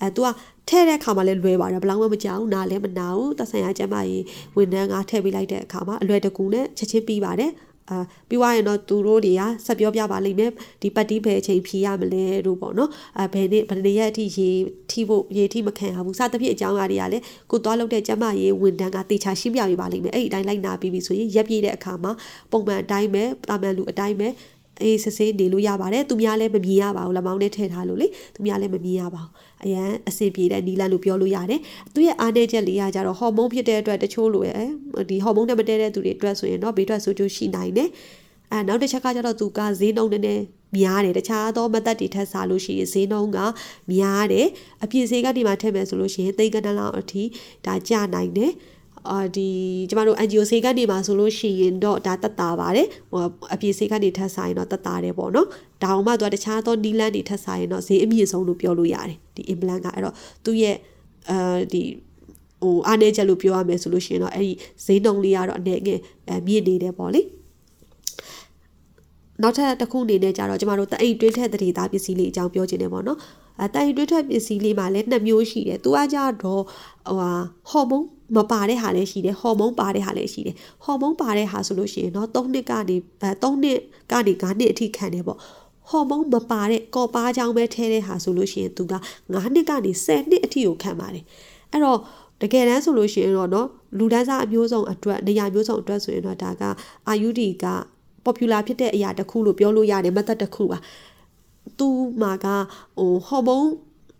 [0.01, 0.27] အဲ तू က
[0.69, 4.23] ထဲတဲ့အခါမှာလည်းလွယ်ပါတယ်ဘယ်လောက်မှမကြောက်နားလည်းမနာဘူးသက်ဆိုင်ရာကျမကြီး
[4.55, 7.51] ဝန်ထမ်းကထည့်ပေးလိုက်တဲ့အခါမှာအလွယ်တကူနဲ့ချက်ချင်းပြီးပါတယ်
[7.89, 7.97] အာ
[8.29, 10.51] ပြီးွားရင်တော့သူတို့တွေကဆက်ပြောပြပါလိမ့်မယ်
[10.81, 12.89] ဒီပတ်တီးဘယ်အချိန်ဖြီးရမလဲတို့ပေါ့နော်
[13.19, 14.49] အဲဘယ်နေ့ဘယ်နေ့ရက်အထိရေ
[14.91, 22.11] ထိဖို့ရေထိမခံရဘူးစသဖြင့်အကြောင်းအရာတွေကလည်းကိုသွားလုပ်တဲ့ကျမရေးဝန်တန်းကတေချာရှင်းပြပေးပါလိမ့်မယ်အဲ့ဒီအတိုင်းလိုက်နာပြီးပြီဆိုရင်ရက်ပြည့်တဲ့အခါမှာ
[22.51, 24.27] ပုံမှန်အတိုင်းပဲတာမန်လူအတိုင်းပဲ
[24.81, 29.31] အေးစစ်စစ်နေလို့ရပါတယ်သူများလည်းမမြင်ရပါဘူးလက်မောင်းနဲ့ထည့်ထားလို့လေသူများလည်းမမြင်ရပါဘူး
[29.63, 31.59] အရန်အဆင်ပြေတဲ့နီလန်လို့ပြောလို့ရတယ်
[31.93, 34.65] သူရဲ့အားနည်းချက်လေးကကြတော့ဟော်မုန်းဖြစ်တဲ့အတွက်တချို့လိုရဲ့
[35.09, 37.89] ဒီဟော်မုန်းနဲ့မတည့်တဲ့သူတွေအတွက်ဆိုရင်တော့ဘေးထွက်ဆိုးကျိုးရှိနိုင်တယ်
[38.51, 40.43] အဲနောက်တစ်ချက်ကကြတော့သူကဈေးနှုန်းနည်းနည်း
[40.77, 43.39] များတယ်တခြားသောမသက်တွေထက်စားလို့ရှိရင်ဈေးနှုန်းက
[43.93, 44.47] များတယ်
[44.83, 47.23] အပြည့်ဈေးကနေမှထည့်မယ်ဆိုလို့ရှိရင်သိန်းကဏ္ဍလောက်အထိ
[47.65, 48.51] ဒါကျနိုင်တယ်
[49.11, 49.49] အာဒီ
[49.89, 53.21] ကျမတို့ NGO ဆေးကနေမှာဆိုလို့ရှိရင်တော့ဒါတက်တာပါတယ်ဟို
[53.53, 55.47] အပြည့်ဆေးကနေထပ်ဆိုင်တော့တက်တာတယ်ပေါ့နော်
[55.85, 60.15] ဒါအောင်မှသူကတခြားသောနီလန်းတွေထပ်ဆိုင်တော့ဈေးအမြင့်ဆုံးလို့ပြောလို့ရတယ်ဒီ implant ကအဲ့တော့
[60.45, 60.75] သူ့ရဲ့
[61.29, 61.37] အဲ
[61.73, 61.81] ဒီ
[62.61, 64.51] ဟိုအားနေချက်လို့ပြောရမယ်ဆိုလို့ရှိရင်တော့အဲ့ဒီ
[64.85, 65.99] ဈေးနှုန်းလေးကတော့အနေငယ်
[66.29, 67.21] အမြင့်နေတယ်ပေါ့လေ
[69.41, 73.19] နောက်ထပ်တစ်ခုအနေနဲ့ကြတော့ကျမတို့တအိတ်တွင်းထက်တရေသားပစ္စည်းလေးအကြောင်းပြောချင်တယ်ပေါ့နော်
[73.61, 76.59] အဲတအိတ်တွင်းထက်ပစ္စည်းလေးမှာလည်းနှစ်မျိုးရှိတယ်သူကကြတော့ဟို
[77.19, 77.31] ဟာ
[77.69, 83.79] ဟော်မုန်းမပါတဲ့ဟာလည်းရှိတယ်ဟော်မုန်းပါတဲ့ဟာလည်းရှိတယ်ဟော်မုန်းပါတဲ့ဟာဆိုလို့ရှိရင်တော့3နှစ်ကနေအဲ3နှစ်
[84.11, 85.37] ကနေ9နှစ်အထိခံတယ်ပေါ့
[85.89, 88.93] ဟော်မုန်းမပါတဲ့ကော်ပါချောင်းပဲထဲတဲ့ဟာဆိုလို့ရှိရင်သူက
[89.25, 91.23] 9နှစ်ကနေ10နှစ်အထိကိုခံပါတယ်
[91.71, 91.99] အဲ့တော့
[92.41, 96.63] တကယ်တမ်းဆိုလို့ရှိရင်တော့နော်လူတန်းစားအမျိုးစုံအတွက်နေရာမျိုးစုံအတွက်ဆိုရင်တော့ဒါက
[97.15, 97.65] IUD က
[98.25, 100.77] popular ဖြစ်တဲ့အရာတစ်ခုလို့ပြောလို့ရတယ် method တစ်ခုပါ
[101.79, 101.87] သူ
[102.21, 102.45] မှာက
[102.97, 103.69] ဟိုဟော်မုန်း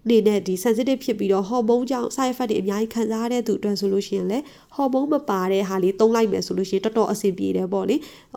[0.10, 4.44] နေနဲ့ဒီ sensitive ဖြစ်ပြီးတော့ဟော်မုန်းကြောင့် side effect တွေအများကြီးခံစားရတဲ့သူအတွက်ဆိုလို့ရှိရင်လည်း
[4.76, 7.96] ဟော်မုန်းမပါတဲ့ဟာလေးသုံးလိုက်မယ်ဆိုလို့ရှိရင်တော်တော်အဆင်ပြေတယ်ပေါ့လေ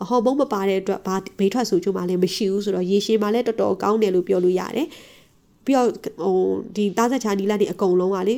[0.09, 4.87] ဟော်မုန်းမပါတဲ့အတွက်ဘာဘေးထွက်ဆိုချိုးမှလည်းမရှိဘူးဆိုတော့ရေရှည်မှလည်းတော်တော်ကောင်းတယ်လို့ပြောလို့ရတယ်
[5.65, 5.89] ပြီးတော့
[6.23, 6.37] ဟို
[6.75, 8.37] ဒီသားဆက်ချာနီလာတွေအကုန်လုံးကလေ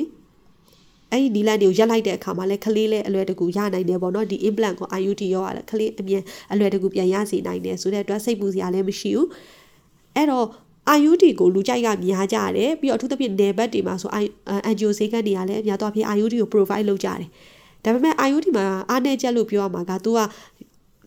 [1.10, 6.22] အဲ့ဒီနီလန်တွေကိုရက်လိုက်တဲ့အခါမှာလည်းကလေးလည်းအလွယ်တကူရနိုင်တယ်ပေါ့နော်ဒီ implant ကို IUD ရောရတယ်ကလေးအမြင်
[6.52, 9.28] အလွယ်တကူပြန်ရစေနိုင်တယ်ဆိုတဲ့အတွက်စိတ်ပူစရာလည်းမရှိဘူး
[10.14, 10.46] အဲ့တော့
[10.98, 14.10] IUD ကိုလူကြိုက်ကများကြတယ်ပြီးတော့အထူးသဖြင့်နယ်ဘက်တွေမှာဆို
[14.68, 17.28] angio ဈေးကတွေကလည်းအများတော့ဖြင့် IUD ကို provide လုပ်ကြတယ်
[17.84, 20.20] ဒါပေမဲ့ IUD မှာအားနည်းချက်လို့ပြောရမှာကသူက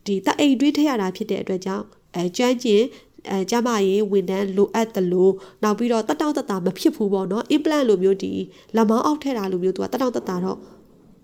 [0.05, 2.83] ဒီတအိတ်တွေးထည့်ရတာဖြစ်တဲ့အတွက်ကြောင့်အဲကျွမ်းကျင်
[3.31, 8.31] အဲကျမရေးဝန်တန်းလိုအပ်တယ်လို့နောက်ပြီးတော့တက်တောင့်တက်တာမဖြစ်ဘူးပေါ့နော် implant လိုမျိုးဒီ
[8.75, 10.57] လက်မောင်းအောက်ထည့်တာလိုမျိုးသူကတက်တောင့်တက်တာတော့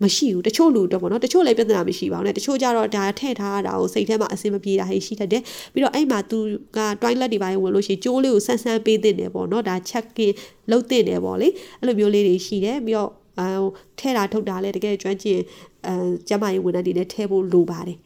[0.03, 5.43] မရှိဘူးတချို့လူတော့ပေါ့နော်တချို့လည်းပြဿနာမရှိပါဘူးねတချို့ကြတော့ဒါထည့်ထားတာကိုစိတ်ထဲမှာအဆင်မပြေတာဟိရှိတတ်တယ်
[5.73, 6.39] ပြီးတော့အဲ့မှာသူ
[6.77, 10.31] က toilet တွေပိုင်းဝင်လို့ရှိရင်ကျိုးလေးကိုဆန်းဆန်းပေးတဲ့တယ်ပေါ့နော်ဒါ check in
[10.71, 11.47] လုပ်တဲ့တယ်ပေါ့လေ
[11.79, 13.47] အဲ့လိုမျိုးလေးတွေရှိတယ်ပြီးတော့အဲ
[13.99, 15.39] ထဲတာထုတ်တာလည်းတကယ်ကျွမ်းကျင်
[15.87, 15.93] အဲ
[16.27, 17.97] ကျမကြီးဝန်ထမ်းတွေနဲ့ထဲဖို့လိုပါတယ်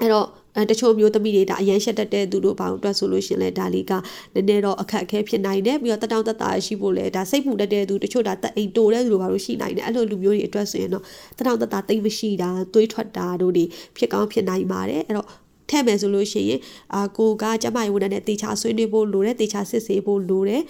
[0.00, 3.92] အဲ့တော့ အဲတချို့မျိုးသမီးတွေဒါအရန်ရှက်တတ်တဲ့သူတို့ဘောင်အတွက်ဆိုလို့ရှင်လဲဒါလေးက
[4.34, 11.04] နည်းနည်းတော့အခက်အခဲဖြစ်နိုင်တယ်ပြီးတော့တတောင်းတတာရှိဖို့လဲဒါစိတ်ပူတတ်တဲ့သူတချို့ဒါတက်အိမ်တိုတဲ့သူတို့ဘာလို့ရှိနိုင်တယ်အဲ့လိုလူမျိုးတွေအတွက်ဆိုရင်တော့
[11.38, 13.64] တတောင်းတတာတိတ်မရှိတာသွေးထွက်တာတို့တွေ
[13.96, 15.28] ဖြစ်ကောင်းဖြစ်နိုင်ပါတယ်အဲ့တော့
[15.70, 16.60] ထဲ့မယ်ဆိုလို့ရှိရင်
[16.94, 20.62] အာကိုကကျမရေဝန်နဲ့တေချာဆွေးနွေးဖို့လိုတယ်တေချာစစ်ဆေးဖို့လိုတယ်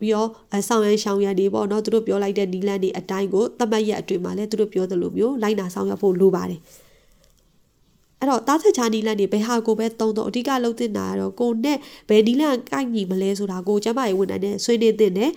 [0.00, 6.60] ပြီးတော့အဆောင်ရန်ရှောင်ရန်တွေပေါ့နော်သူတို့ပြောလိုက်တဲ့နီလန်းတွေအတိုင်းကိုသတ်မှတ်ရက်အတွင်းမှာလည်းသူတို့ပြောသလိုမျိုးလိုက်နာဆောင်ရွက်ဖို့လိုပါတယ်
[8.20, 15.30] အဲ့တော့တားချက်ချာနီလန်နေဘယ်ဟာကိုပဲတုံးတော့အဓိကလုံးတင်တာကတော့ကိုနဲ့ဘယ်နီလန်ကိုက်ညီမလဲဆိုတာကိုကျမရေဝန်နိုင်တဲ့ဆွေးနွေးတင်တယ်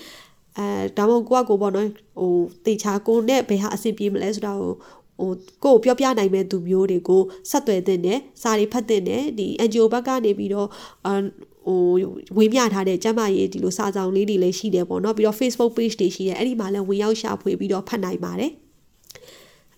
[0.57, 0.65] အဲ
[0.97, 1.88] ဒါမှမဟုတ်ကိုကကိုပေါ့နော်
[2.19, 2.33] ဟို
[2.65, 4.71] တေချာကိုနဲ့ဘယ်ဟာအဆင်ပြေမလဲဆိုတာကို
[5.19, 5.33] ဟို
[5.63, 10.67] ကိုပြောပြနိုင်မဲ့သူမျိုးတွေကိုဆက်သွယ်တင်တယ်စာတွေဖတ်တင်တယ်ဒီ NGO ဘက်ကနေပြီးတော့
[11.07, 11.09] အ
[11.67, 11.79] ဟို
[12.38, 18.51] ဝေမျှထားတဲ့ကျမရေးဒီလိုစာဆောင်လေးတွေလည်းရှိတယ်ပေါ့နော်ပြီးတော့ Facebook page တွေရှိတယ်အဲ့ဒီမှာလည်းဝင်ရောက်ရှာဖွေပြီးတော့ဖတ်နိုင်ပါတယ်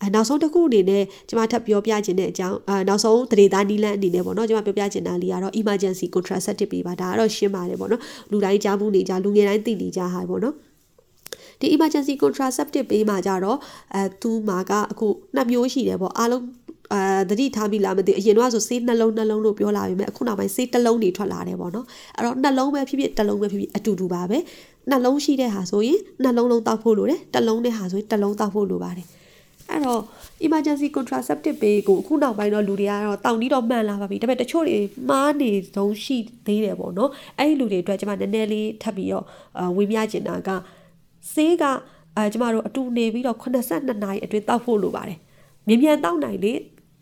[0.03, 10.55] အဲနောက်ဆုံးတစ်ခုအနေနဲ့ကျွန်မထပ်ပြောပြခြင်းတဲ့အကြောင်းအဲနောက်ဆုံးတရေသားနီလန်းအနေနဲ့ပေါ့နော်ကျွန်မပြောပြခြင်းတာလေးကတော့ emergency contraceptive ပေးပါဒါကတော့ရှင်းပါတယ်ပေါ့နော်လူတိုင်းကြားမှုနေကြလူငယ်တိုင်းသိနေကြဟာပေါ့နော်
[11.59, 13.57] ဒီ emergency contraceptive ပေးမှာကြတော့
[13.95, 16.43] အဲသူမှာကအခုနှစ်မျိုးရှိတယ်ပေါ့အားလုံး
[16.93, 21.85] အာတတိထားပြီလားမသိအရင်တော့ဆိုဆေးနှလုံးနှလုံးလို့ပြောလာပြီမဲ့အခုနောက်ပိုင်းဆေးတစ်လုံးတွေထွက်လာတယ်ပေါ့နော်
[22.17, 24.37] အဲ့တော့နှလုံးပဲဖြစ်ဖြစ်တစ်လုံးပဲဖြစ်ဖြစ်အတူတူပါပဲ
[24.91, 29.07] နှလုံးရှိတဲ့ဟာဆိုရင်နှလုံးလုံးတောက်ဖို့လိုတယ်တစ်လုံးနဲ့ဟာဆိုရင်တစ်လုံးတောက်ဖို့လိုပါတယ်
[29.72, 30.00] အဲ့တော့
[30.46, 34.78] emergency contraceptive ပေးကိုအခုနောက်ပိုင်းတော့လူတွေကတော့တောင်တီးတော့မှန်လာပါပြီဒါပေမဲ့တချို့တွေ
[35.10, 39.24] မားနေဆုံးရှိသေးတယ်ပေါ့နော်အဲ့ဒီလူတွေအတွက်ကျွန်မနည်းနည်းလေးထပ်ပြီးတော့
[39.76, 40.48] ဝေမျှချင်တာက
[41.32, 41.64] ဆေးက
[42.16, 45.18] အဲကျမတို့အတူနေပြီးတော့82နာရီအတွင်းတောက်ဖို့လိုပါတယ်
[45.68, 46.52] မြ мян တောက်နိုင်လေ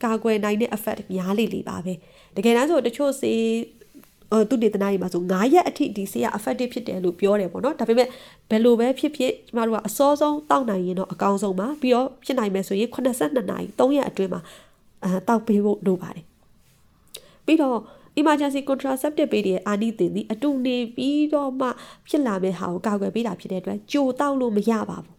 [0.04, 1.92] ကာကွယ်နိုင်တဲ့ effect များလေလေပါပဲ
[2.36, 3.40] တကယ်တမ်းဆိုတချို့ဆေး
[4.31, 8.07] ဟိုသူတေသနာတွေမှာဆို9ရက်အထိဒီဆေးက effective ဖြစ်တယ်လို့ပြောတယ်ပေါ့နော်ဒါပေမဲ့
[8.49, 14.41] ဘယ်လိုပဲဖြစ်ဖြစ်ကျမတို့ကအစောဆုံးတောက်နိုင်ရင်တော့အကောင်းဆုံးပါပြီးတော့ဖြစ်နိုင်မယ်ဆိုရင်82နာရီ3ရက်အတွင်းမှာ
[15.03, 16.23] အဲတောက်ပေးဖို့လိုပါတယ်
[17.45, 17.77] ပြီးတော့
[18.19, 21.67] emergency contraceptive ပေးတဲ့အာနိသင်သည်အတူနေပြီးတော့မှ
[22.09, 25.15] ဖြစ်လာမယ့်ဟာကိုကာကွယ်ပေးတာဖြစ်တဲ့အတွက်ကြိုတောက်လို့မရပါဘူး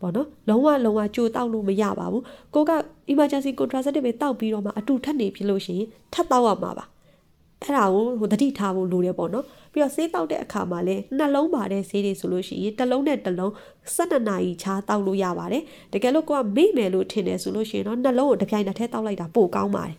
[0.00, 2.22] ပေါ့နော်လုံးဝလုံးဝကြိုတောက်လို့မရပါဘူး
[2.54, 2.72] ကိုက
[3.12, 6.84] emergency contraceptive ပဲတောက်ပြီးတော့မှအတူထပ်နေဖြစ်လို့ရှိရင်ထပ်တောက်ရမှာပါ
[7.64, 13.52] အဲ့ဒါကိုဟိုတတိထားဖို့လိုတယ်ပေါ့နော်ပြီးတော့ဆေးတောက်တဲ့အခါမှာလည်းနှလုံးပါတဲ့ဆေးတွေဆိုလို့ရှိရင်တစ်လုံးနဲ့တစ်လုံး
[13.96, 19.96] 12နာရီခြားတောက်လို့ရပါတယ်တကယ်လို့ကိုကမေ့မယ်လို့ထင်တယ်ဆိုလို့ရှိရင်တော့နှလုံးကိုတစ်ပြိုင်နက်တည်းတောက်လိုက်တာပိုကောင်းပါတယ်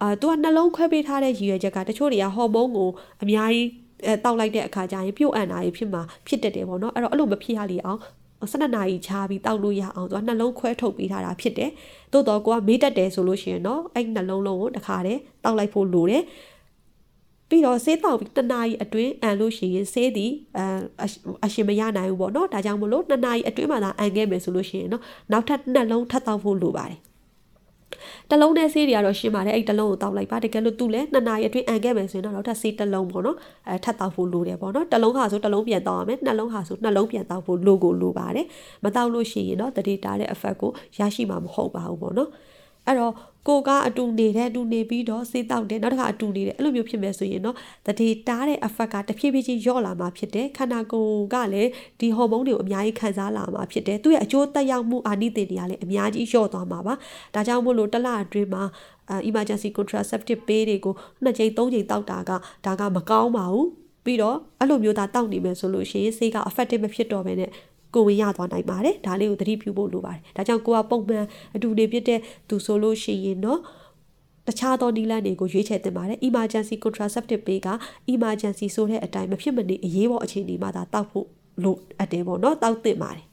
[0.00, 2.90] အာသူကနှလုံးခွဲပေးထားတဲ့ရည်ရွယ်ချက်ကတချို့တွေကဟော်မုန်းကို
[3.22, 3.68] အများကြီး
[4.06, 8.00] အဲတောက်လိုက်တဲ့အခါကျရင်ပြုတ်အံ့တာကြီးဖြစ်မှာဖြစ်တတ်တယ်ပေါ့နော်အဲ့တော့အဲ့လိုမဖြစ်ရလေအောင်
[8.42, 11.70] 12နာရီချားပြီးတောက်လို့ရအောင်သူကနှလုံးခွဲထုတ်ပေးထားတာဖြစ်တယ်။
[12.12, 16.22] သို့တော့ကိုကမေးတတ်တယ်ဆိုလို့ရှိရင်တော့အဲ့နှလုံးလုံးကိုတခါတည်းတောက်လိုက်ဖို့လိုတယ်
[17.52, 21.06] ပြီးတော့ဆေးတောက်ပြီးတနာရီအတွင်းအန်လို့ရှိရင်ဆေးသည်အ
[21.44, 27.00] အရှင်မရနိုင်ဘူးပေါ့နော်ဒါကြောင့်မလို့နှစ်နာရီအတွင်းမှာသာအန်ခဲ့မယ်ဆိုလို့ရှိရင်နော်နောက်ထပ်နှစ်လုံးထပ်တောက်ဖို့လိုပါတယ်
[28.30, 33.36] တလုံးနဲ့ဆေးတွေကတော့ရှင်းပါတယ်အဲ့တလုံးကိုတောက်လိုက်ပါတကယ်လို့သူ့လည်းနှစ်နာရီအတွင်းအန်ခဲ့မယ်ဆိုရင်တော့နောက်ထပ်ဆေးတစ်လုံးပေါ့နော်
[33.68, 38.46] အဲထပ်တောက်ဖို့လိုတယ်ပေါ့နော်တလုံးဟာဆိုတလုံးပြန်တောက်ရမယ်နှလုံးဟာဆိုနှလုံးပြန်တောက်ဖို့လိုကိုလိုပါတယ်
[38.84, 42.30] မတောက်လို့ရှိရင်တော့တတိတာတဲ့ effect ကိုရရှိမှာမဟုတ်ပါဘူးပေါ့နော်
[42.86, 43.12] အဲ့တော့
[43.48, 56.94] ကိုကအတူနေတယ်အတူနေပြီးတော့စေးတောက်တယ်နောက်တစ်ခါအတူနေတယ်အဲ့လိုမျိုးဖြစ်မယ်ဆိုရင်တော့တတိတားတဲ့ effect ကတဖြည်းဖြည်းချင်းလျော့လာမှာဖြစ်တယ်ခန္ဓာကိုယ်ကလည်းဒီဟော်မုန်းတွေကိုအများကြီးခံစားလာမှာဖြစ်တယ်သူ့ရဲ့အကျိုးသက်ရောက်မှုအာနိသင်တွေကလည်းအများကြီးလျော့သွားမှာပါ
[57.34, 58.62] ဒါကြောင့်မို့လို့တစ်လအတွင်းမှာ
[59.28, 62.30] emergency contraceptive pill တွေကိုနှစ်ကြိမ်သုံးကြိမ်တောက်တာက
[62.66, 63.68] ဒါကမကောင်းပါဘူး
[64.04, 67.50] ပြီးတော့အဲ့လိုမျိုးသားတောက်နေမယ်ဆိုလို့ရှိရင်ဆေးက effective မဖြစ်တော့ဘဲနဲ့
[67.94, 71.24] ကိုဝင်ရသွားနိုင်ပါတယ်ဒါလေးကိုသတိပြုဖို့လိုပါတယ်ဒါကြောင့်ကိုကပုံမှန်
[71.54, 73.60] အတူနေပြတဲ့သူဆိုလို့ရှိရင်တော့
[74.46, 77.68] တခြားသောနည်းလမ်းတွေကိုရွေးချယ်သင့်ပါတယ် emergency contraceptive ပေးက
[78.14, 81.26] emergency ဆိုတဲ့အတိုင်းမဖြစ်မနေအရေးပေါ်အခြေအနေမှာသာတောက်ဖို့
[81.62, 83.24] လိုအပ်တယ်ပေါ့နော်တောက်သင့်ပါတယ်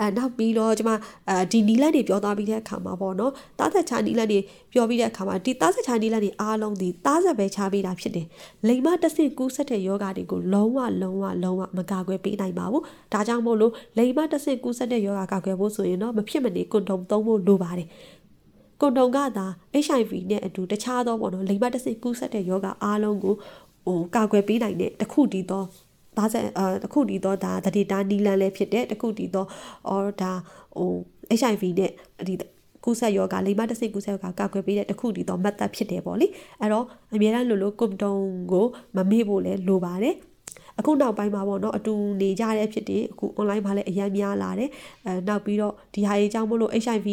[0.00, 0.92] အဲနောက်ပြီးတော့ကျွန်မ
[1.28, 4.38] အဲဒီနီလန်တွေပြောသွားပြီးတဲ့အခါမှာပေါ့နော်တားသက်ချာနီလန်တွေ
[4.72, 8.26] ပြောပြီးတဲ့အခါမှာဒီတားသက်ချာနီလန်တွေအားလုံးဒီတားဆက်ပဲချပေးတာဖြစ်တယ်
[8.68, 12.82] လိမ်မတဆင့်ကူးဆက်တဲ့ယောဂတွေကိုလုံးဝလုံးဝလုံးဝမကာကွယ်ပေးနိုင်ပါဘူး
[13.12, 17.88] ဒါကြောင့်မို့လို့လိမ်မတဆင့်ကူးဆက်တဲ့ယောဂကာကွယ်ဖို့ဆိုရင်တော့မဖြစ်မနေကွန်ဒုံသုံးဖို့လိုပါတယ်
[18.80, 19.46] ကွန်ဒုံကသာ
[19.86, 23.34] HIV နဲ့အတူတခြားသောပေါ့နော်လိမ်မတဆင့်ကူးဆက်တဲ့ယောဂအားလုံးကို
[23.86, 25.64] ဟိုကာကွယ်ပေးနိုင်တဲ့တခုတည်းသော
[26.16, 29.48] သားဆက်အာတခုတည်တော့ဒါတတိတာနီလန်လည်းဖြစ်တဲ့တခုတည်တော့
[29.88, 30.32] အော်ဒါ
[30.76, 30.90] ဟို
[31.40, 31.90] HIV နဲ့
[32.28, 32.34] ဒီ
[32.84, 36.26] ကူးဆက်ယောဂလိမ္မာတဆင့်ကူးဆက်ယောဂကာကွယ်ပေးတဲ့တစ်ခုတည်းသော method ဖြစ်တယ်ပေါ့လေ
[36.60, 38.14] အဲ့တော့အများအားလို့လို့ကွန်တုံ
[38.52, 40.16] ကိုမမေ့ဖို့လည်းလိုပါတယ်
[40.78, 44.70] အခုနောက်ပိုင်းမှာပေါ့နော်အတူနေကြတဲ့ဖြစ်တယ်အခု online မှာလည်းအများများလာတယ်
[45.06, 47.06] အဲနောက်ပြီးတော့ဒီဟာရေးကြောင့်မလို့ HIV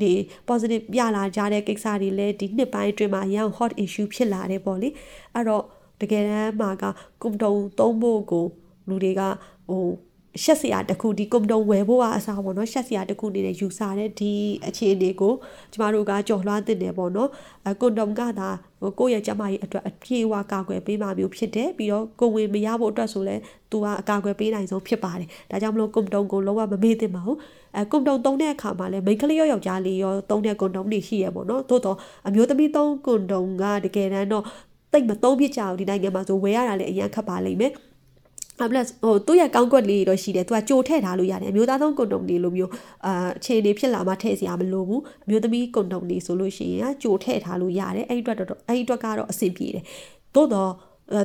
[0.00, 0.12] ဒီ
[0.48, 4.88] positive ပြလာကြတဲ့ကိစ္စတွေလည်းဒီနှစ်ပိုင်းအတွင်းမှာရန် hot issue ဖြစ်လာတယ်ပေါ့လေ
[5.34, 5.64] အဲ့တော့
[6.00, 6.84] တကယ်တမ်းမှာက
[7.22, 8.46] ကွန်တုံသုံးဖို့ကို
[8.88, 9.20] လူတွေက
[9.68, 9.84] ဟို
[10.42, 14.32] ရှက်စရာတခုဒီကွန်တုံဝယ်ဖို့ကအစားပေါ့နော်ရှက်စရာတခုအနေနဲ့ယူဆတဲ့ဒီ
[14.66, 15.32] အခြေအနေကို
[15.72, 17.28] ကျမတို့ကကြော်လွှားတင်တယ်ပေါ့နော်
[17.68, 18.48] အကွန်တုံကသာ
[18.98, 23.36] ကိုယ့်ရဲ့ကျမကြီးအတွက်အပြေအဝကာကွယ်ပေးမှမျိုးဖြစ်တယ်ပြီးတော့ကိုဝင်မရဖို့အတွက်ဆိုလဲ
[23.70, 27.38] သူကအကာအကွယ်ပေးနိုင်ဆုံးဖြစ်ပါတယ်ဒါကြောင့်မလို့ကွန်တုံကိုလုံးဝမမေ့သင့်ပါဘူး
[27.76, 34.44] အဲကွန်တုံသုံးတဲ့အခါမှာလဲမိန်းကလေးရောယောက်ျားလေးရောသုံးတဲ့ကွန်တုံတွေရှိရပေါ့နော်သို့တော့အမျိုးသမီးသုံးကွန်တုံကတကယ်တမ်းတော့
[34.92, 37.72] တိတ်မသုံးပြကြဘူးဒီနိုင်ငံမှာဆိုဝယ်ရတာလည်းအရင်ခက်ပါလိမ့်မယ်
[38.64, 42.70] အပလက်ဟိုသူ့ရဲ့ကောင်းကွက်လေးတော့ရှိတယ်သူကကြိုထည့်ထားလို့ရတယ်အမျိုးသားသုံးကွန်တုံတွေလိုမျိုး
[43.06, 49.84] အာအခြေအနေဖြစ်လာမှထည့်စရာမလိုဘူးအမျိုးသမီးကွန်တုံတွေဆိုလို့ရှိရင်ကြိုထည့်ထားလို့ရတယ်အဲ့ဒီအတွက်တော့အဲ့ဒီအတွက်ကတော့အဆင်ပြေတယ်
[50.34, 50.70] သို့တော့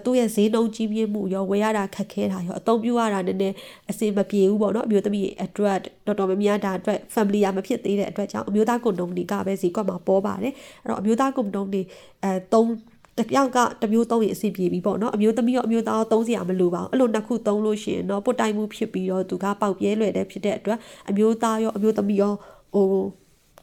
[0.06, 3.56] သူ့ရဲ့ဈေးနှုန်းကြီးပြင်းမှုရောဝယ်ရတာခက်ခဲတာရောအသုံးပြုရတာနည်းနည်း
[3.92, 11.82] အဆင်မပြေဘူးပေါ့နော်အမျိုးသမီးအတွက်တော်တော်များများဒါအတွက် family ရမဖြစ်သေးတဲ့အတွက်ကြောင့်အမျိုးသားကွန်တုံတွေကပဲဈေးကွက်မှာပေါ်ပါတယ်အဲ့တော့အမျိုးသားကွန်တုံတွေ
[12.24, 12.70] အဲသုံး
[13.20, 20.78] တယောက်ကတမျိုးသုံးရင်အဆင်ပြေပြီပေါ့နော်အမျိုးသမီးရောအမျိုးသားရောသုံးစရာမလိုပါဘူးအဲ့လိုနှစ်ခုသုံးလို့ရှိရင်တော့ပုတ်တိုင်မှုဖြစ်ပြီးတော့သူကပေါက်ပြဲလွယ်တဲ့ဖြစ်တဲ့အတွက်
[21.10, 22.34] အမျိုးသားရောအမျိုးသမီးရော
[22.76, 22.88] ဟို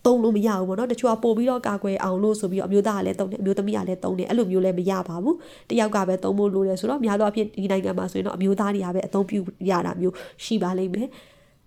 [0.06, 5.36] သုံးလို့မရဘူးပေါ့နော်တချို့ကပို့ပြီးတော့ကာကွယ်အောင်လို့ဆိုပြီးတော့အမျိုးသားကလည်းသုံးတယ်အမျိုးသမီးကလည်းသုံးတယ်အဲ့လိုမျိုးလည်းမရပါဘူး
[5.70, 9.38] တယောက်ကပဲသုံးဖို့လိုတယ်ဆိုတော့များသောအားဖြင့်ဒီနိုင်ငံမှာဆိုရင်တော့အမျိုးသားတွေကပဲအသုံးပြု
[9.70, 11.08] ရတာမျိုးရှိပါလိမ့်မယ်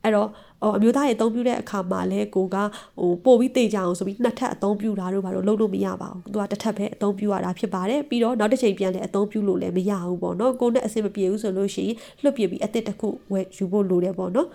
[0.05, 0.29] အဲ့တော့
[0.61, 2.55] ဟိုအမျိုးသားရဲ့အသုံးပြုတဲ့အခါမှာလဲကိုက
[2.99, 14.47] ဟိုပို့ပြီးတေချအောင်ဆိုပြီးနှစ်ထပ်အသုံးပြုတာတို့ဘာလို့လုပ်လို့မရပါဘူးသူကတစ်ထပ်ပဲအသုံးပြုရတာဖြစ်ပါတယ်ပြီးတော့နောက်တစ်ချိန်ပြန်လဲအသုံးပြုလို့လည်းမရဘူးပေါ့နော်ကိုနဲ့အဆင်မပြေဘူးဆိုလို့ရှိရင်လွတ်ပြပြီးအသစ်တစ်ခုဝယ်ယူဖို့လိုတယ်ပေါ့နော်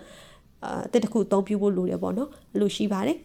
[0.64, 3.16] အာအသစ်တစ်ခုအသုံးပြုဖို့လိုတယ်ပေါ့နော်အဲ့လိုရှိပါတယ်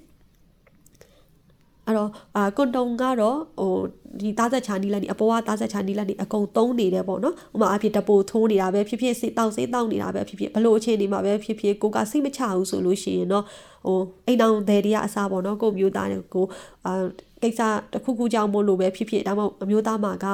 [1.86, 3.74] အဲ့တော့အာကွန်တုံကတော့ဟို
[4.22, 13.44] ဒီသားဆက်ချာနီလက်နေအပေါ်ကသားဆက်ချာနီလက်နေအကုန်သုံးနေတယ်ပေါ့နော်ဥမာအဖြစ်တပိုထိုးနေတာပဲဖြစ်ဖြစ်စိတ်တောက်စိတ်တောက်နေတာပဲဖြစ်ဖြစ်ဘလို့အခြေအနေမှာပဲဖြစ်ဖြစ်ကိုကစိတ်မချဘူးဆိုလို့ရှိရင်တော့
[13.86, 16.46] ဟိုအိမ်အောင်တဲ့တွေကအစားပေါ့နော်ကိုမျိုးသားကို
[16.86, 16.94] အာ
[17.42, 17.62] ကိစ္စ
[17.94, 20.26] တစ်ခုခုကြောင့်မို့လို့ပဲဖြစ်ဖြစ်ဒါမှမဟုတ်အမျိုးသားမှာက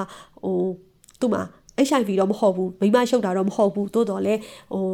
[0.43, 0.57] ဟို
[1.19, 1.43] သူ့မှာ
[1.87, 4.33] HIV တော့မဟုတ်ဘူးမိမရှုပ်တာတော့မဟုတ်ဘူးတိုးတော်လဲ
[4.73, 4.85] ဟို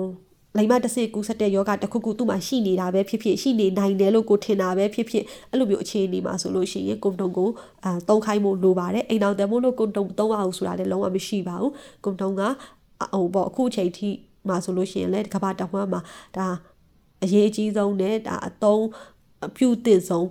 [0.58, 7.50] လိမ္မာတစ်စစ်ကူးဆက်တဲ့ယောဂတစ်ခုခုသူ့မှာရှိနေတာပဲဖြစ်ဖြစ်ရှိနေနိုင်တယ်လို့ကိုထင်တာပဲဖြစ်ဖြစ်အဲ့လိုမျိုးအခြေအနေမှာဆိုလို့ရှိရင်ကွန်တုံကို
[7.86, 11.72] အာတုံးခိုင်းဖို့လိုပါတယ်အိမ်အောင်တယ်မို့လို့ကွန်တုံတုံးအောင်ဆိုတာလည်းလုံးဝမရှိပါဘူး
[12.04, 12.42] ကွန်တုံက
[13.14, 14.10] ဟိုပေါ့အခုအချိန်ထိ
[14.48, 16.02] မှာဆိုလို့ရှိရင်လည်းကဘာတဝမ်းမှာ
[16.38, 16.48] ဒါ
[17.24, 18.84] အရေးအကြီးဆုံးနဲ့ဒါအသုံး
[19.48, 20.28] အပြုတင်ဆုံး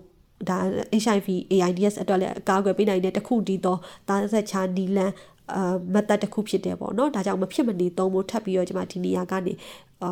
[0.49, 0.59] ဒါ
[1.03, 3.77] HIV AIDS အတွက်လည်းအကာအကွယ်ပေးနိုင်တဲ့တခုတည်းသော
[4.09, 5.13] သားဆက်ချာနီလန်
[5.55, 9.53] အာမတ်တတစ်ခုဖြစ်တယ်ပေါ့နော်ဒါကြောင့်မဖြစ်မနေသုံးဖို့ထပ်ပြီးတော့ကျွန်မဒီနေရာကနေ
[10.03, 10.11] အာ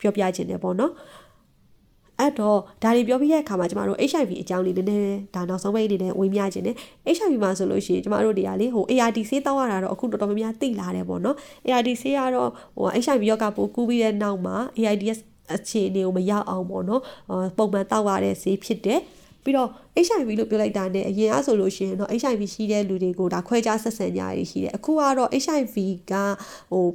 [0.00, 0.92] ပြောပြခြင်းတယ်ပေါ့နော်
[2.20, 6.76] အဲ့တော့ဒါတွေပြောပြတဲ့အခါမှာကျမတို့ HIV အကြောင်းလေးနည်းနည်းဒါနောက်ဆုံးပိတ်အနေနဲ့ဝင်မြခြင်းတယ်
[7.16, 11.36] HIV မှာဆိုလို့ရှိရင်ကျမတို့တွေကလေဟို ART ဆေးတောင်းရတာတော့အခုတော်တော်များများသိလာတယ်ပေါ့နော်
[11.68, 15.20] ART ဆေးကတော့ဟို HIV ရောဂါပိုးကူးပြီးတဲ့နောက်မှာ AIDS
[15.54, 17.02] အခြေအနေကိုမရောက်အောင်ပေါ့နော်
[17.56, 19.00] ပုံမှန်တောက်ရတဲ့ဆေးဖြစ်တယ်
[19.44, 19.68] ပြီးတော့
[20.06, 25.76] HIV လို့ပြောလိုက်တာနဲ့အရင်အဆိုလို့ရှိရင်တော့ HIV ရှိတဲ့လူတွေကိုဒါခွဲခြားဆက်ဆံကြရရှိတယ်အခုကတော့ HIV
[26.10, 26.12] က
[26.72, 26.86] ဟို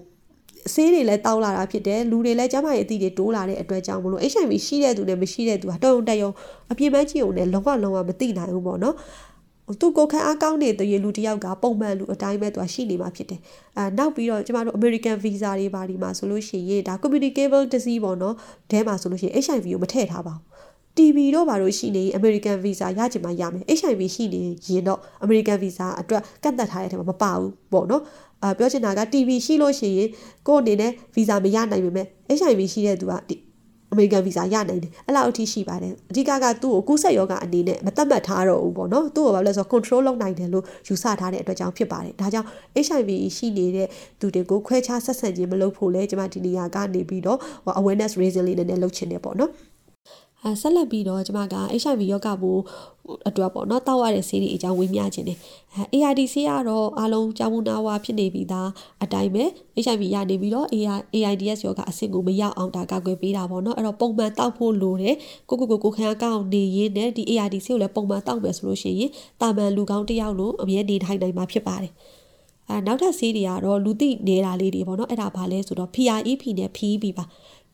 [0.73, 6.31] ဆေးတွေလည်းတောက်လာတာဖြစ်တယ်လူတွေလည်းကျန်းမာရေးအသည့်တွေတိုးလာတဲ့အတွက်ကြောင့်မလို့ HIV ရှိတဲ့သူနဲ့မရှိတဲ့သူကတုံတက်ရုံ
[6.71, 8.95] အပြင်းပန်းကြည့်ုံနဲ့လုံးဝလုံးဝမသိနိုင်ဘူးပေါ့နော်
[9.81, 13.39] သူကိုခံအားကောင်းနေတဲ့ရေလူတယောက်ကပုံမှန်လူအတိုင်းပဲသူကရှိနေမှာဖြစ်တယ်။
[13.77, 18.35] အဲနောက်ပြီးတော့ကျမတို့ American visa တွေပါဒီမှာဆိုလို့ရှိရင်ဒါ communicable disease ပေါ့နော်။
[18.71, 20.43] တဲမှာဆိုလို့ရှိရင် HIV ကိုမထည့်ထားပါဘူး။
[20.97, 28.03] TB တော့ဘာလို့ရှိနေ American visa ရချင်မှရမယ် HIV ရှိနေရင်တော့ American visa အတွက်ကန့်သက်ထားတဲ့အထက်မှာမပါဘူးပေါ့နော်
[28.43, 30.09] အာပြောချင်တာက TV ရှိလို့ရှိရင်
[30.47, 32.05] ကို့အနေနဲ့ဗီဇာမရနိုင်ပေမဲ့
[32.39, 33.35] HIV ရှိတဲ့သူကဒီ
[33.91, 42.47] အမေရိကန်ဗီဇာရနိုင်တယ်အဲ့လောက်အထိရှိပါတယ်အဓိကကသူ့ကိုကူးစက်ရောဂါအနေနဲ့မသတ်မှတ်ထားတော့ဘူးပေါ့နော်သူ့ကိုဘာလို့လဲဆိုတော့ control လုပ်နိုင်တယ်လို့ယူဆထားတဲ့အတွက်ကြောင့်ဖြစ်ပါတယ်ဒါကြောင့်
[42.85, 43.87] HIV ရှိနေတဲ့
[44.19, 47.39] သူတွေကိုခွဲခြားဆက်ဆံခြင်းမလုပ်ဖို့လဲကျွန်မဒီနေရာကနေပြီးတော့
[47.79, 49.51] awareness raising လေးနည်းနည်းလုပ်ချင်တယ်ပေါ့နော်
[50.45, 52.61] အဲဆက်လက်ပြီးတော့ကျွန်မက HIV ရောဂါပိုး
[53.29, 55.37] အတွက်ပေါ့နော်တောက်ရတဲ့ဆေးတွေအကြောင်းဝေမျှခြင်းတယ်
[55.75, 58.69] အဲ ARD ဆေးကတော့အားလုံးကြောင်းမနာဝါဖြစ်နေပြီးသား
[59.03, 59.43] အတိုင်းပဲ
[59.83, 65.15] HIV ရနေပြီးတော့ AIDS ရောဂါအဆင့်ကိုမရောက်အောင်ဒါကာကွယ်ပေးတာပေါ့နော်အဲ့တော့ပုံမှန်တောက်ဖို့လိုတယ်
[65.49, 71.93] ကိုကိုကိုကိုခံကောင်းနေရင်းနဲ့ဒီ ARD ဆေးကိုလည်းပုံမှန်တောက်မယ်ဆိုလို့ရှိရင်တာမန်လူကောင်းတစ်ယောက်လိုအမြဲနေထိုင်နိုင်မှာဖြစ်ပါတယ်
[72.69, 77.25] အဲနောက်ထပ်ဆေးတွေကတော့လူသိနေတာလေးတွေပေါ့နော်အဲ့ဒါဘာလဲဆိုတော့ PREP နဲ့ PEP ပါ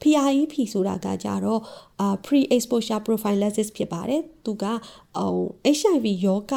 [0.02, 1.62] PREP ဆိုတာကကြတော့
[2.02, 4.64] အာ pre exposure prophylaxis ဖြစ်ပါတယ်သူက
[5.18, 5.38] ဟို
[5.78, 6.54] HIV ယောဂ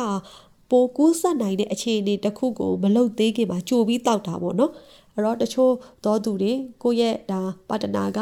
[0.71, 4.73] ပိုကူးစက်နိုင်တဲ့အခြေအနေတစ်ခုကိုမလုပ်သေးခင်မှာကြိုပြီးတောက်တာပေါ့နော်
[5.15, 5.73] အဲ့တော့တချို့
[6.05, 6.53] သောသူတွေ
[6.83, 8.19] ကိုယ့်ရဲ့ဒါပါတနာက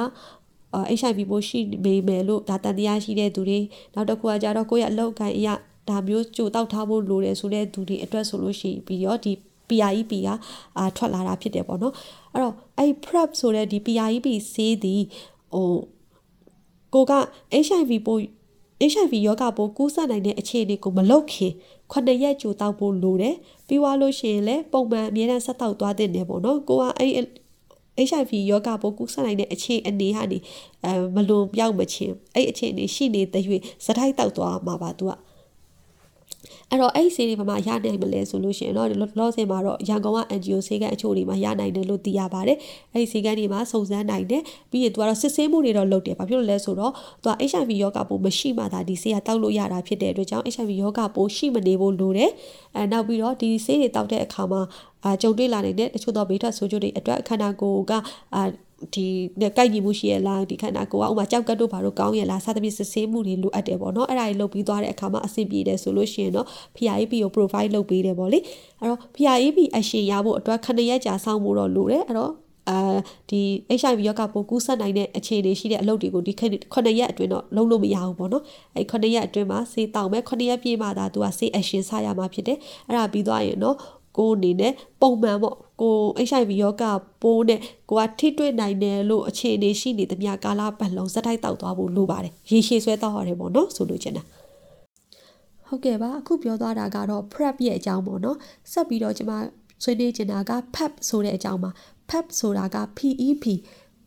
[0.99, 3.61] HIV ပိုးရှိနေမယ်လို့ဒါတန်တရားရှိတဲ့သူတွေ
[3.95, 5.55] နောက်တစ်ခုကကြတော့ကိုယ့်ရဲ့အလောက်ကန်အရာ
[5.89, 9.33] ဒါမျိုးကြိုတောက်ထားဖို့လိုတယ်ဆိုတဲ့သူတွေအတွက်ဆိုလို့ရှိပြီးတော့ဒီ
[9.73, 10.29] PREP က
[10.79, 11.95] အာထွက်လာတာဖြစ်တယ်ပေါ့နော်
[12.33, 15.03] အဲ့တော့အဲ့ PrEP ဆိုတဲ့ဒီ PREP ဆေးသည်
[15.55, 15.75] ဟို
[16.95, 17.13] ကိုက
[17.67, 18.21] HIV ပိုး
[18.93, 21.53] HIV ယောဂပိုးကူးစက်နိုင်တဲ့အခြေအနေကိုမလုတ်ခင်
[21.93, 27.11] 9ရက်ကြိုတောက်ဖို့လိုတယ်ပြီးသွားလို့ရှိရင်လည်းပုံမှန်အမြဲတမ်းဆက်တောက်သွားတဲ့နေပေါ့နော်ကိုကအဲ့
[28.09, 30.39] HIV ယောဂပိုးကူးစက်နိုင်တဲ့အခြေအနေဟာနေ
[30.85, 33.45] အဲမလွန်ပြောက်မချင်းအဲ့အခြေအနေရှိနေတဲ့၍
[33.85, 35.13] စထိုက်တောက်သွားမှာပါသူက
[36.71, 42.59] အဲ့တော့အဲ့ဒီဆေးတွေဘာမှရနိုင်မလဲဆိုလို့ရှိရင်တော့လောဆယ်မှာတော့ရန်ကုန်က NGO ဆေးကန်းအချို့တွေမှာရနိုင်တယ်လို့သိရပါတယ်
[42.92, 46.92] အဲ့ဒီဆေးကန်းတွေမှာစုံစမ်းနိုင်တယ်ပြီးရင်သူကတော့စစ်ဆေးမှုတွေတော့လုပ်တယ်ဘာဖြစ်လို့လဲဆိုတော့
[47.23, 52.31] သူက HIV ယောဂပိုးမရှိမှသာဒီဆေးကတောက်လို့ရတာဖြစ်တဲ့အတွက်ကြောင့် HIV ယောဂပိုးရှိမနေဖို့လိုတယ်
[52.77, 54.62] အဲနောက်ပြီးတော့ဒီဆေးတွေတောက်တဲ့အခါမှာ
[55.05, 57.92] အာကြုံတွေ့လာနေတဲ့တချို့သောဘေးထွက်ဆိုးကျိုးတွေအတွက်ခန္ဓာကိုယ်က
[58.35, 58.42] အာ
[58.95, 59.07] ဒီ
[59.40, 68.38] နဲ့ကိုက်ညီမှုရှိရလားဒီခန္ဓာကိုယ်ကဥမာကြောက်ကတ်တို့ဘာလို့ကောင်းရလားစသဖြင့်စစ်ဆေးမှုတွေလိုအပ်တယ်ပေါ့နော်အဲ့ဒါတွေလုပ်ပြီးသွားတဲ့အခါမှာအဆင်ပြေတယ်ဆိုလို့ရှိရင်တော့ PREP ကို provide လုပ်ပေးတယ်ပေါ့လေ
[68.81, 72.33] အဲ့တော့ PREP အရှင်ရဖို့အတွက်ခဏရက်ကြာစောင့်ဖို့တော့လိုတယ်အဲ့တော့
[72.71, 72.97] အာ
[73.31, 73.40] ဒီ
[73.81, 76.33] HIV ရောဂါပိုးကူးစက်နိုင်တဲ့အခြေအနေရှိတဲ့အလုပ်တွေကိုဒီ
[76.75, 83.77] 9ရက်အတွင်းတော့လုံးလို့မရဘူးပေါ့နော်အဲ9ရက်အတွင်းမှာဆေးတောက်မယ်9ရက်ပြည့်မှသာသူကဆေးအရှင်ဆရမှာဖြစ်တယ်အဲ့ဒါပြီးသွားရင်တော့
[84.16, 85.96] ကိုအနေနဲ့ပုံမှန်ပေါ့ကို
[86.29, 86.85] HIV ယောဂ
[87.22, 94.22] ပိုးနဲ့ကိုကထိတွေ့နိုင်တယ်လို့အခြေအနေရှိနေသမျှကာလပတ်လုံးစက်တိုက်တောက်သွားဖို့လိုပါတယ်ရေရှည်ဆွဲတောက်ရတယ်ပေါ့နော်ဆိုလို့ချင်တာ
[95.66, 98.37] ဟုတ်ကဲ့ပါအခုပြောသွားတာကတော့ prep ရဲ့အကြောင်းပေါ့နော်
[98.72, 99.33] ဆက်ပြီးတော့ကျွန်မ
[99.83, 101.70] ဆွေးနွေးချင်တာက PEP ဆိုတဲ့အကြောင်းပါ
[102.11, 103.44] PEP ဆိုတာက PEP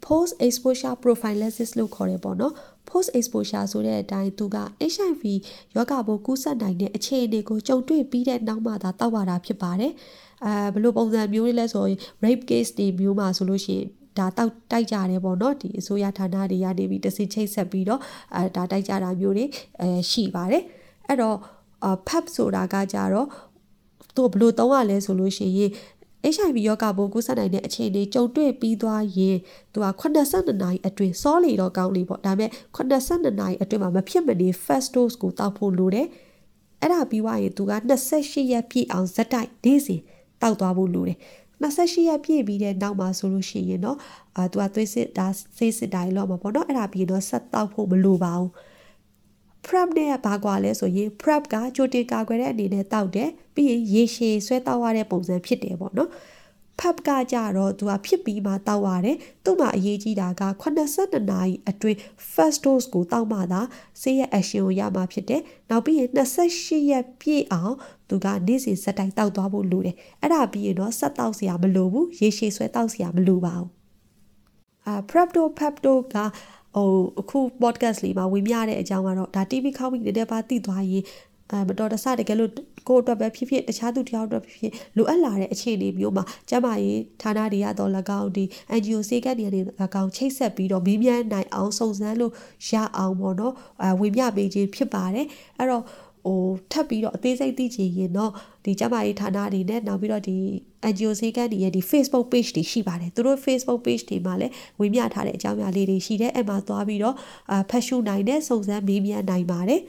[0.05, 2.53] post exposure prophylaxis လို့ခေါ်တယ်ပေါ့နော်
[2.89, 4.57] post exposure ဆိုတဲ့အတိုင်းသူက
[4.93, 5.23] HIV
[5.75, 9.93] ရောဂါပိုးကူးစက်နိုင်တဲ့အခြေအနေကိုကြုံတွေ့ပြီးတဲ့နောက်မှသာတောက်ရတာဖြစ်ပါတယ်
[10.45, 13.87] အဲဘယ်လိုပုံစံမျိုးတွေလဲဆိုရင် rape case တွေမျိုးမှာဆိုလို့ရှိရင်
[14.17, 18.01] ဒါတောက်တိုက်ကြတယ်ပေါ့နော်ဒီအစိုးရဌာနတွေကနေပြီးတစင်ချိတ်ဆက်ပြီးတော့
[18.35, 19.45] အဲဒါတိုက်ကြတာမျိုးတွေ
[19.81, 20.63] အဲရှိပါတယ်
[21.07, 21.37] အဲ့တော့
[22.07, 23.27] PEP ဆိုတာကကြတော့
[24.15, 25.71] သူဘယ်လိုသုံးရလဲဆိုလို့ရှိရင်
[26.33, 29.37] HIV ရောဂါပိုးကူးစက်နိုင်တဲ့အခြေအနေကြုံတွေ့ပြီးသွားရင်
[29.73, 29.87] သူက
[30.21, 36.07] 82နာရီအတွင်းစောလေတော့ကောင်းလေပေါ့ဒါပေမဲ့82နာရီအတွင်းမှာမဖြစ်မနေ first dose ကိုတောက်ဖို့လိုတယ်
[36.81, 37.73] အဲ့ဒါပြီးသွားရင်သူက
[38.11, 40.01] 28ရက်ပြည့်အောင်ဇက်တိုက်နေ့စဉ်
[40.41, 41.17] တောက်သွားဖို့လိုတယ်
[41.61, 43.97] 28ရက်ပြည့်ပြီးတဲ့နောက်မှာဆိုလို့ရှိရင်တော့
[44.37, 48.51] အာသူကသွေးစစ်ဒါဆေးစစ်တိုင်းလောက်မှာပေါ့နော်အဲ့ဒါပြီးတော့ဆက်တောက်ဖို့မလိုပါဘူး
[49.65, 56.09] prep နဲ့ဘာကွာလဲဆိုရင် prep ကကြိုတင်ကာကွယ်တဲ့အနေနဲ့တောက်တယ်ပြီးရင်ရေရှည်ဆွဲတောက်ရတဲ့ပုံစံဖြစ်တယ်ပေါ့နော်
[56.79, 61.97] pub ကကြတော့သူကဖြစ်ပြီးမှတောက်ရတယ်သူ့မှာအရေးကြီးတာက82နာရီအတွင်း
[62.33, 63.61] first dose ကိုတောက်မှသာ
[64.01, 67.75] ဆေးရဲ့ action ကိုရမှာဖြစ်တယ်နောက်ပြီးရင်28ရက်ပြည့်အောင်
[68.09, 73.69] သူကနေ့စဉ်စက်တိုင်းတောက်သွားဖို့လိုတယ်အဲ့ဒါပြီးရင်တော့ဆက်တောက်စရာမလိုဘူးရေရှည်ဆွဲတောက်စရာမလိုပါဘူး
[74.87, 76.15] အာ prep do pep do က
[76.75, 81.03] ဟိုအခု podcast လေးမှာဝင်မြတဲ့အကြောင်းကတော့ဒါ TV ခေါင်းပြီးတဲ့ပါတိသွားရင်
[81.51, 82.51] အဲမတော်တဆတကယ်လို့
[82.87, 88.43] ကိုယ့်အတွက်ပဲဖြစ်ဖြစ်တခြားသူတယောက်အတွက်ဖြစ်ဖြစ်လိုအပ်လာတဲ့အခြေအနေမျိုးမှာကျမကြီးဌာနတွေရတော့၎င်းဒီ
[88.77, 89.47] NGO စေကတ်တွေ၎
[90.01, 92.33] င်းချိတ်ဆက်ပြီးတော့မင်းမြန်းနိုင်အောင်စုံစမ်းလို့
[92.69, 95.83] ရအောင်ပေါ့နော်အဲဝင်ပြပေးခြင်းဖြစ်ပါတယ်အဲ့တော့
[96.25, 96.39] ဟို
[96.71, 98.31] ထပ်ပြီးတော့အသေးစိတ်သိချင်ရင်တော့
[98.65, 100.35] ဒီကျမရေးဌာနတွေနဲ့နောက်ပြီးတော့ဒီ
[100.91, 107.15] NGO စေကန်းတွေရဲ့ဒီ Facebook page တွေရှိပါတယ်သူတို့ Facebook page တွေမှာလည်းဝင်မြထားတဲ့အကြောင်းအရာလေးတွေရှိတယ်အဲ့မှာသွားပြီးတော့
[107.51, 109.81] အာဖတ်ရှုနိုင်တဲ့စုံစမ်းမေးမြန်းနိုင်ပါတယ်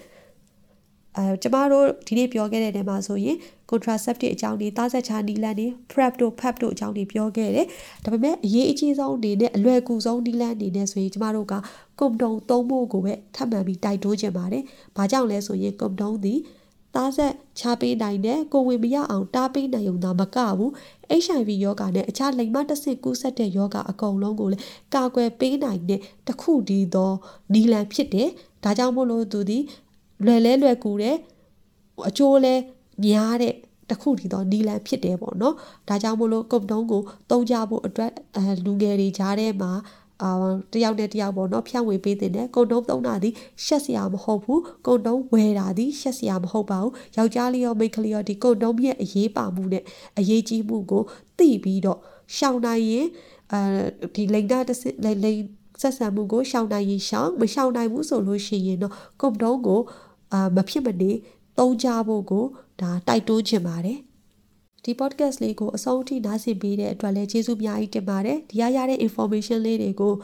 [1.18, 3.36] အဲကျမတို့ဒီနေ့ပြောခဲ့တဲ့နေရာမှာဆိုရင်
[3.70, 7.66] contraceptive အကြောင်းတွေသားဆက်ချာနီလန်တွေ prep တို့ pep တို့အကြောင်းတွေပြောခဲ့တယ်
[8.04, 11.54] ဒါပေမဲ့အရေးအကြီးဆုံးအနေနဲ့အလွယ်ကူဆုံးနီလန်အနေနဲ့ဆိုရင်ကျမတို့က
[11.98, 14.62] ကွန်တုံသုံးဖို့ကိုပဲထပ်မံပြီးတိုက်တွန်းချင်ပါတယ်။
[14.96, 16.38] ဘာကြောင့်လဲဆိုရင်ကွန်တုံသည်
[16.94, 20.70] သားဆက်ချပေးနိုင်တဲ့ကိုဝင်မရအောင်တားပေးနိုင်ုံသာမကဘူး
[21.22, 24.62] HIV ယောဂါနဲ့အခြားလိမ်မတဆင့်ကူးစက်တဲ့ယောဂါအကုန်လုံးကိုလည်း
[24.94, 27.12] ကာကွယ်ပေးနိုင်တဲ့တခုတည်းသော
[27.52, 28.28] နီလန်ဖြစ်တယ်။
[28.64, 29.62] ဒါကြောင့်မို့လို့သူသည်
[30.24, 31.16] လွယ်လဲလွယ်ကူတဲ့
[32.08, 32.54] အကျိုးလဲ
[33.04, 33.54] များတဲ့
[33.90, 35.54] တခုတည်းသောနီလန်ဖြစ်တယ်ပေါ့နော်
[35.88, 39.72] ဒါကြောင့်မို့လို့ကုတ်တုံးကိုတုံးကြဖို့အတွက်အဲလူငယ်တွေကြားထဲမှာ
[40.22, 40.30] အာ
[40.72, 43.30] တယောက်နဲ့တယောက်ပေါ့နော်ဖြန့်ဝေပေးတဲ့ကုံတုံးသုံးတာဒီ
[43.64, 49.82] ရှက်စရာမဟုတ်ဘူးကုံတုံးဝယ်တာဒီရှက်စရာမဟုတ်ပါဘူးယောက်ျားလေးရောမိန်းကလေးရောဒီကုံတုံးရဲ့အရေးပါမှုနဲ့
[50.18, 51.02] အရေးကြီးမှုကို
[51.38, 51.98] သိပြီးတော့
[52.36, 53.06] ရှောင်နိုင်ရင်
[53.52, 53.60] အဲ
[54.14, 55.40] ဒီလိန်တာတစ်လိန်လိန်
[55.80, 59.80] ဆက်ဆံမှုကိုရှောင်နိုင်ရင်ရှောင်မရှောင်နိုင်ဘူးဆိုလို့ရှိရင်တော့ကုံတုံးကို
[60.32, 61.10] အာမဖြစ်မနေ
[61.58, 62.44] သုံးကြဖို့ကို
[62.80, 63.98] ဒါတိုက်တွန်းချင်ပါတယ်
[64.86, 70.14] ဒီ podcast လေးကိုအဆုံးအထိနားဆင်ပေးတဲ့အတွက်လည်းကျေးဇူးအများကြီးတင်ပါတယ်ဒီရရတဲ့ information လေးတွေကို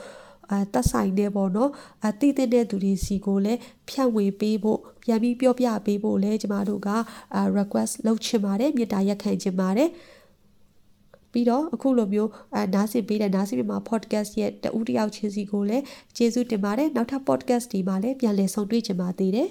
[0.51, 1.71] အသက်ဆိုင်နေပေါ့နော်
[2.07, 6.89] အသိတဲ့သူတွေစီကိုလည်းဖြန့်ဝေပေးဖို့ပြန်ပြီးပြောပြပေးဖို့လည်းကျမတို့က
[7.57, 9.89] request လုပ်ချင်ပါတယ်မေတ္တာရက်ခံချင်ပါတယ်
[11.33, 15.85] ပြီးတော့အခုလိုမျိုးအဲနားဆင်ပေးတဲ့နားဆင်မြန်မာ podcast ရဲ့တဦးတစ်ယောက်ချင်းစီကိုလည်း
[16.17, 19.49] ကျေးဇူးတင်ပါတယ်နောက်ထပ် podcast ဒီမှာလည်းပြန်လည်ဆုံတွေ့ကြပါသေးတယ်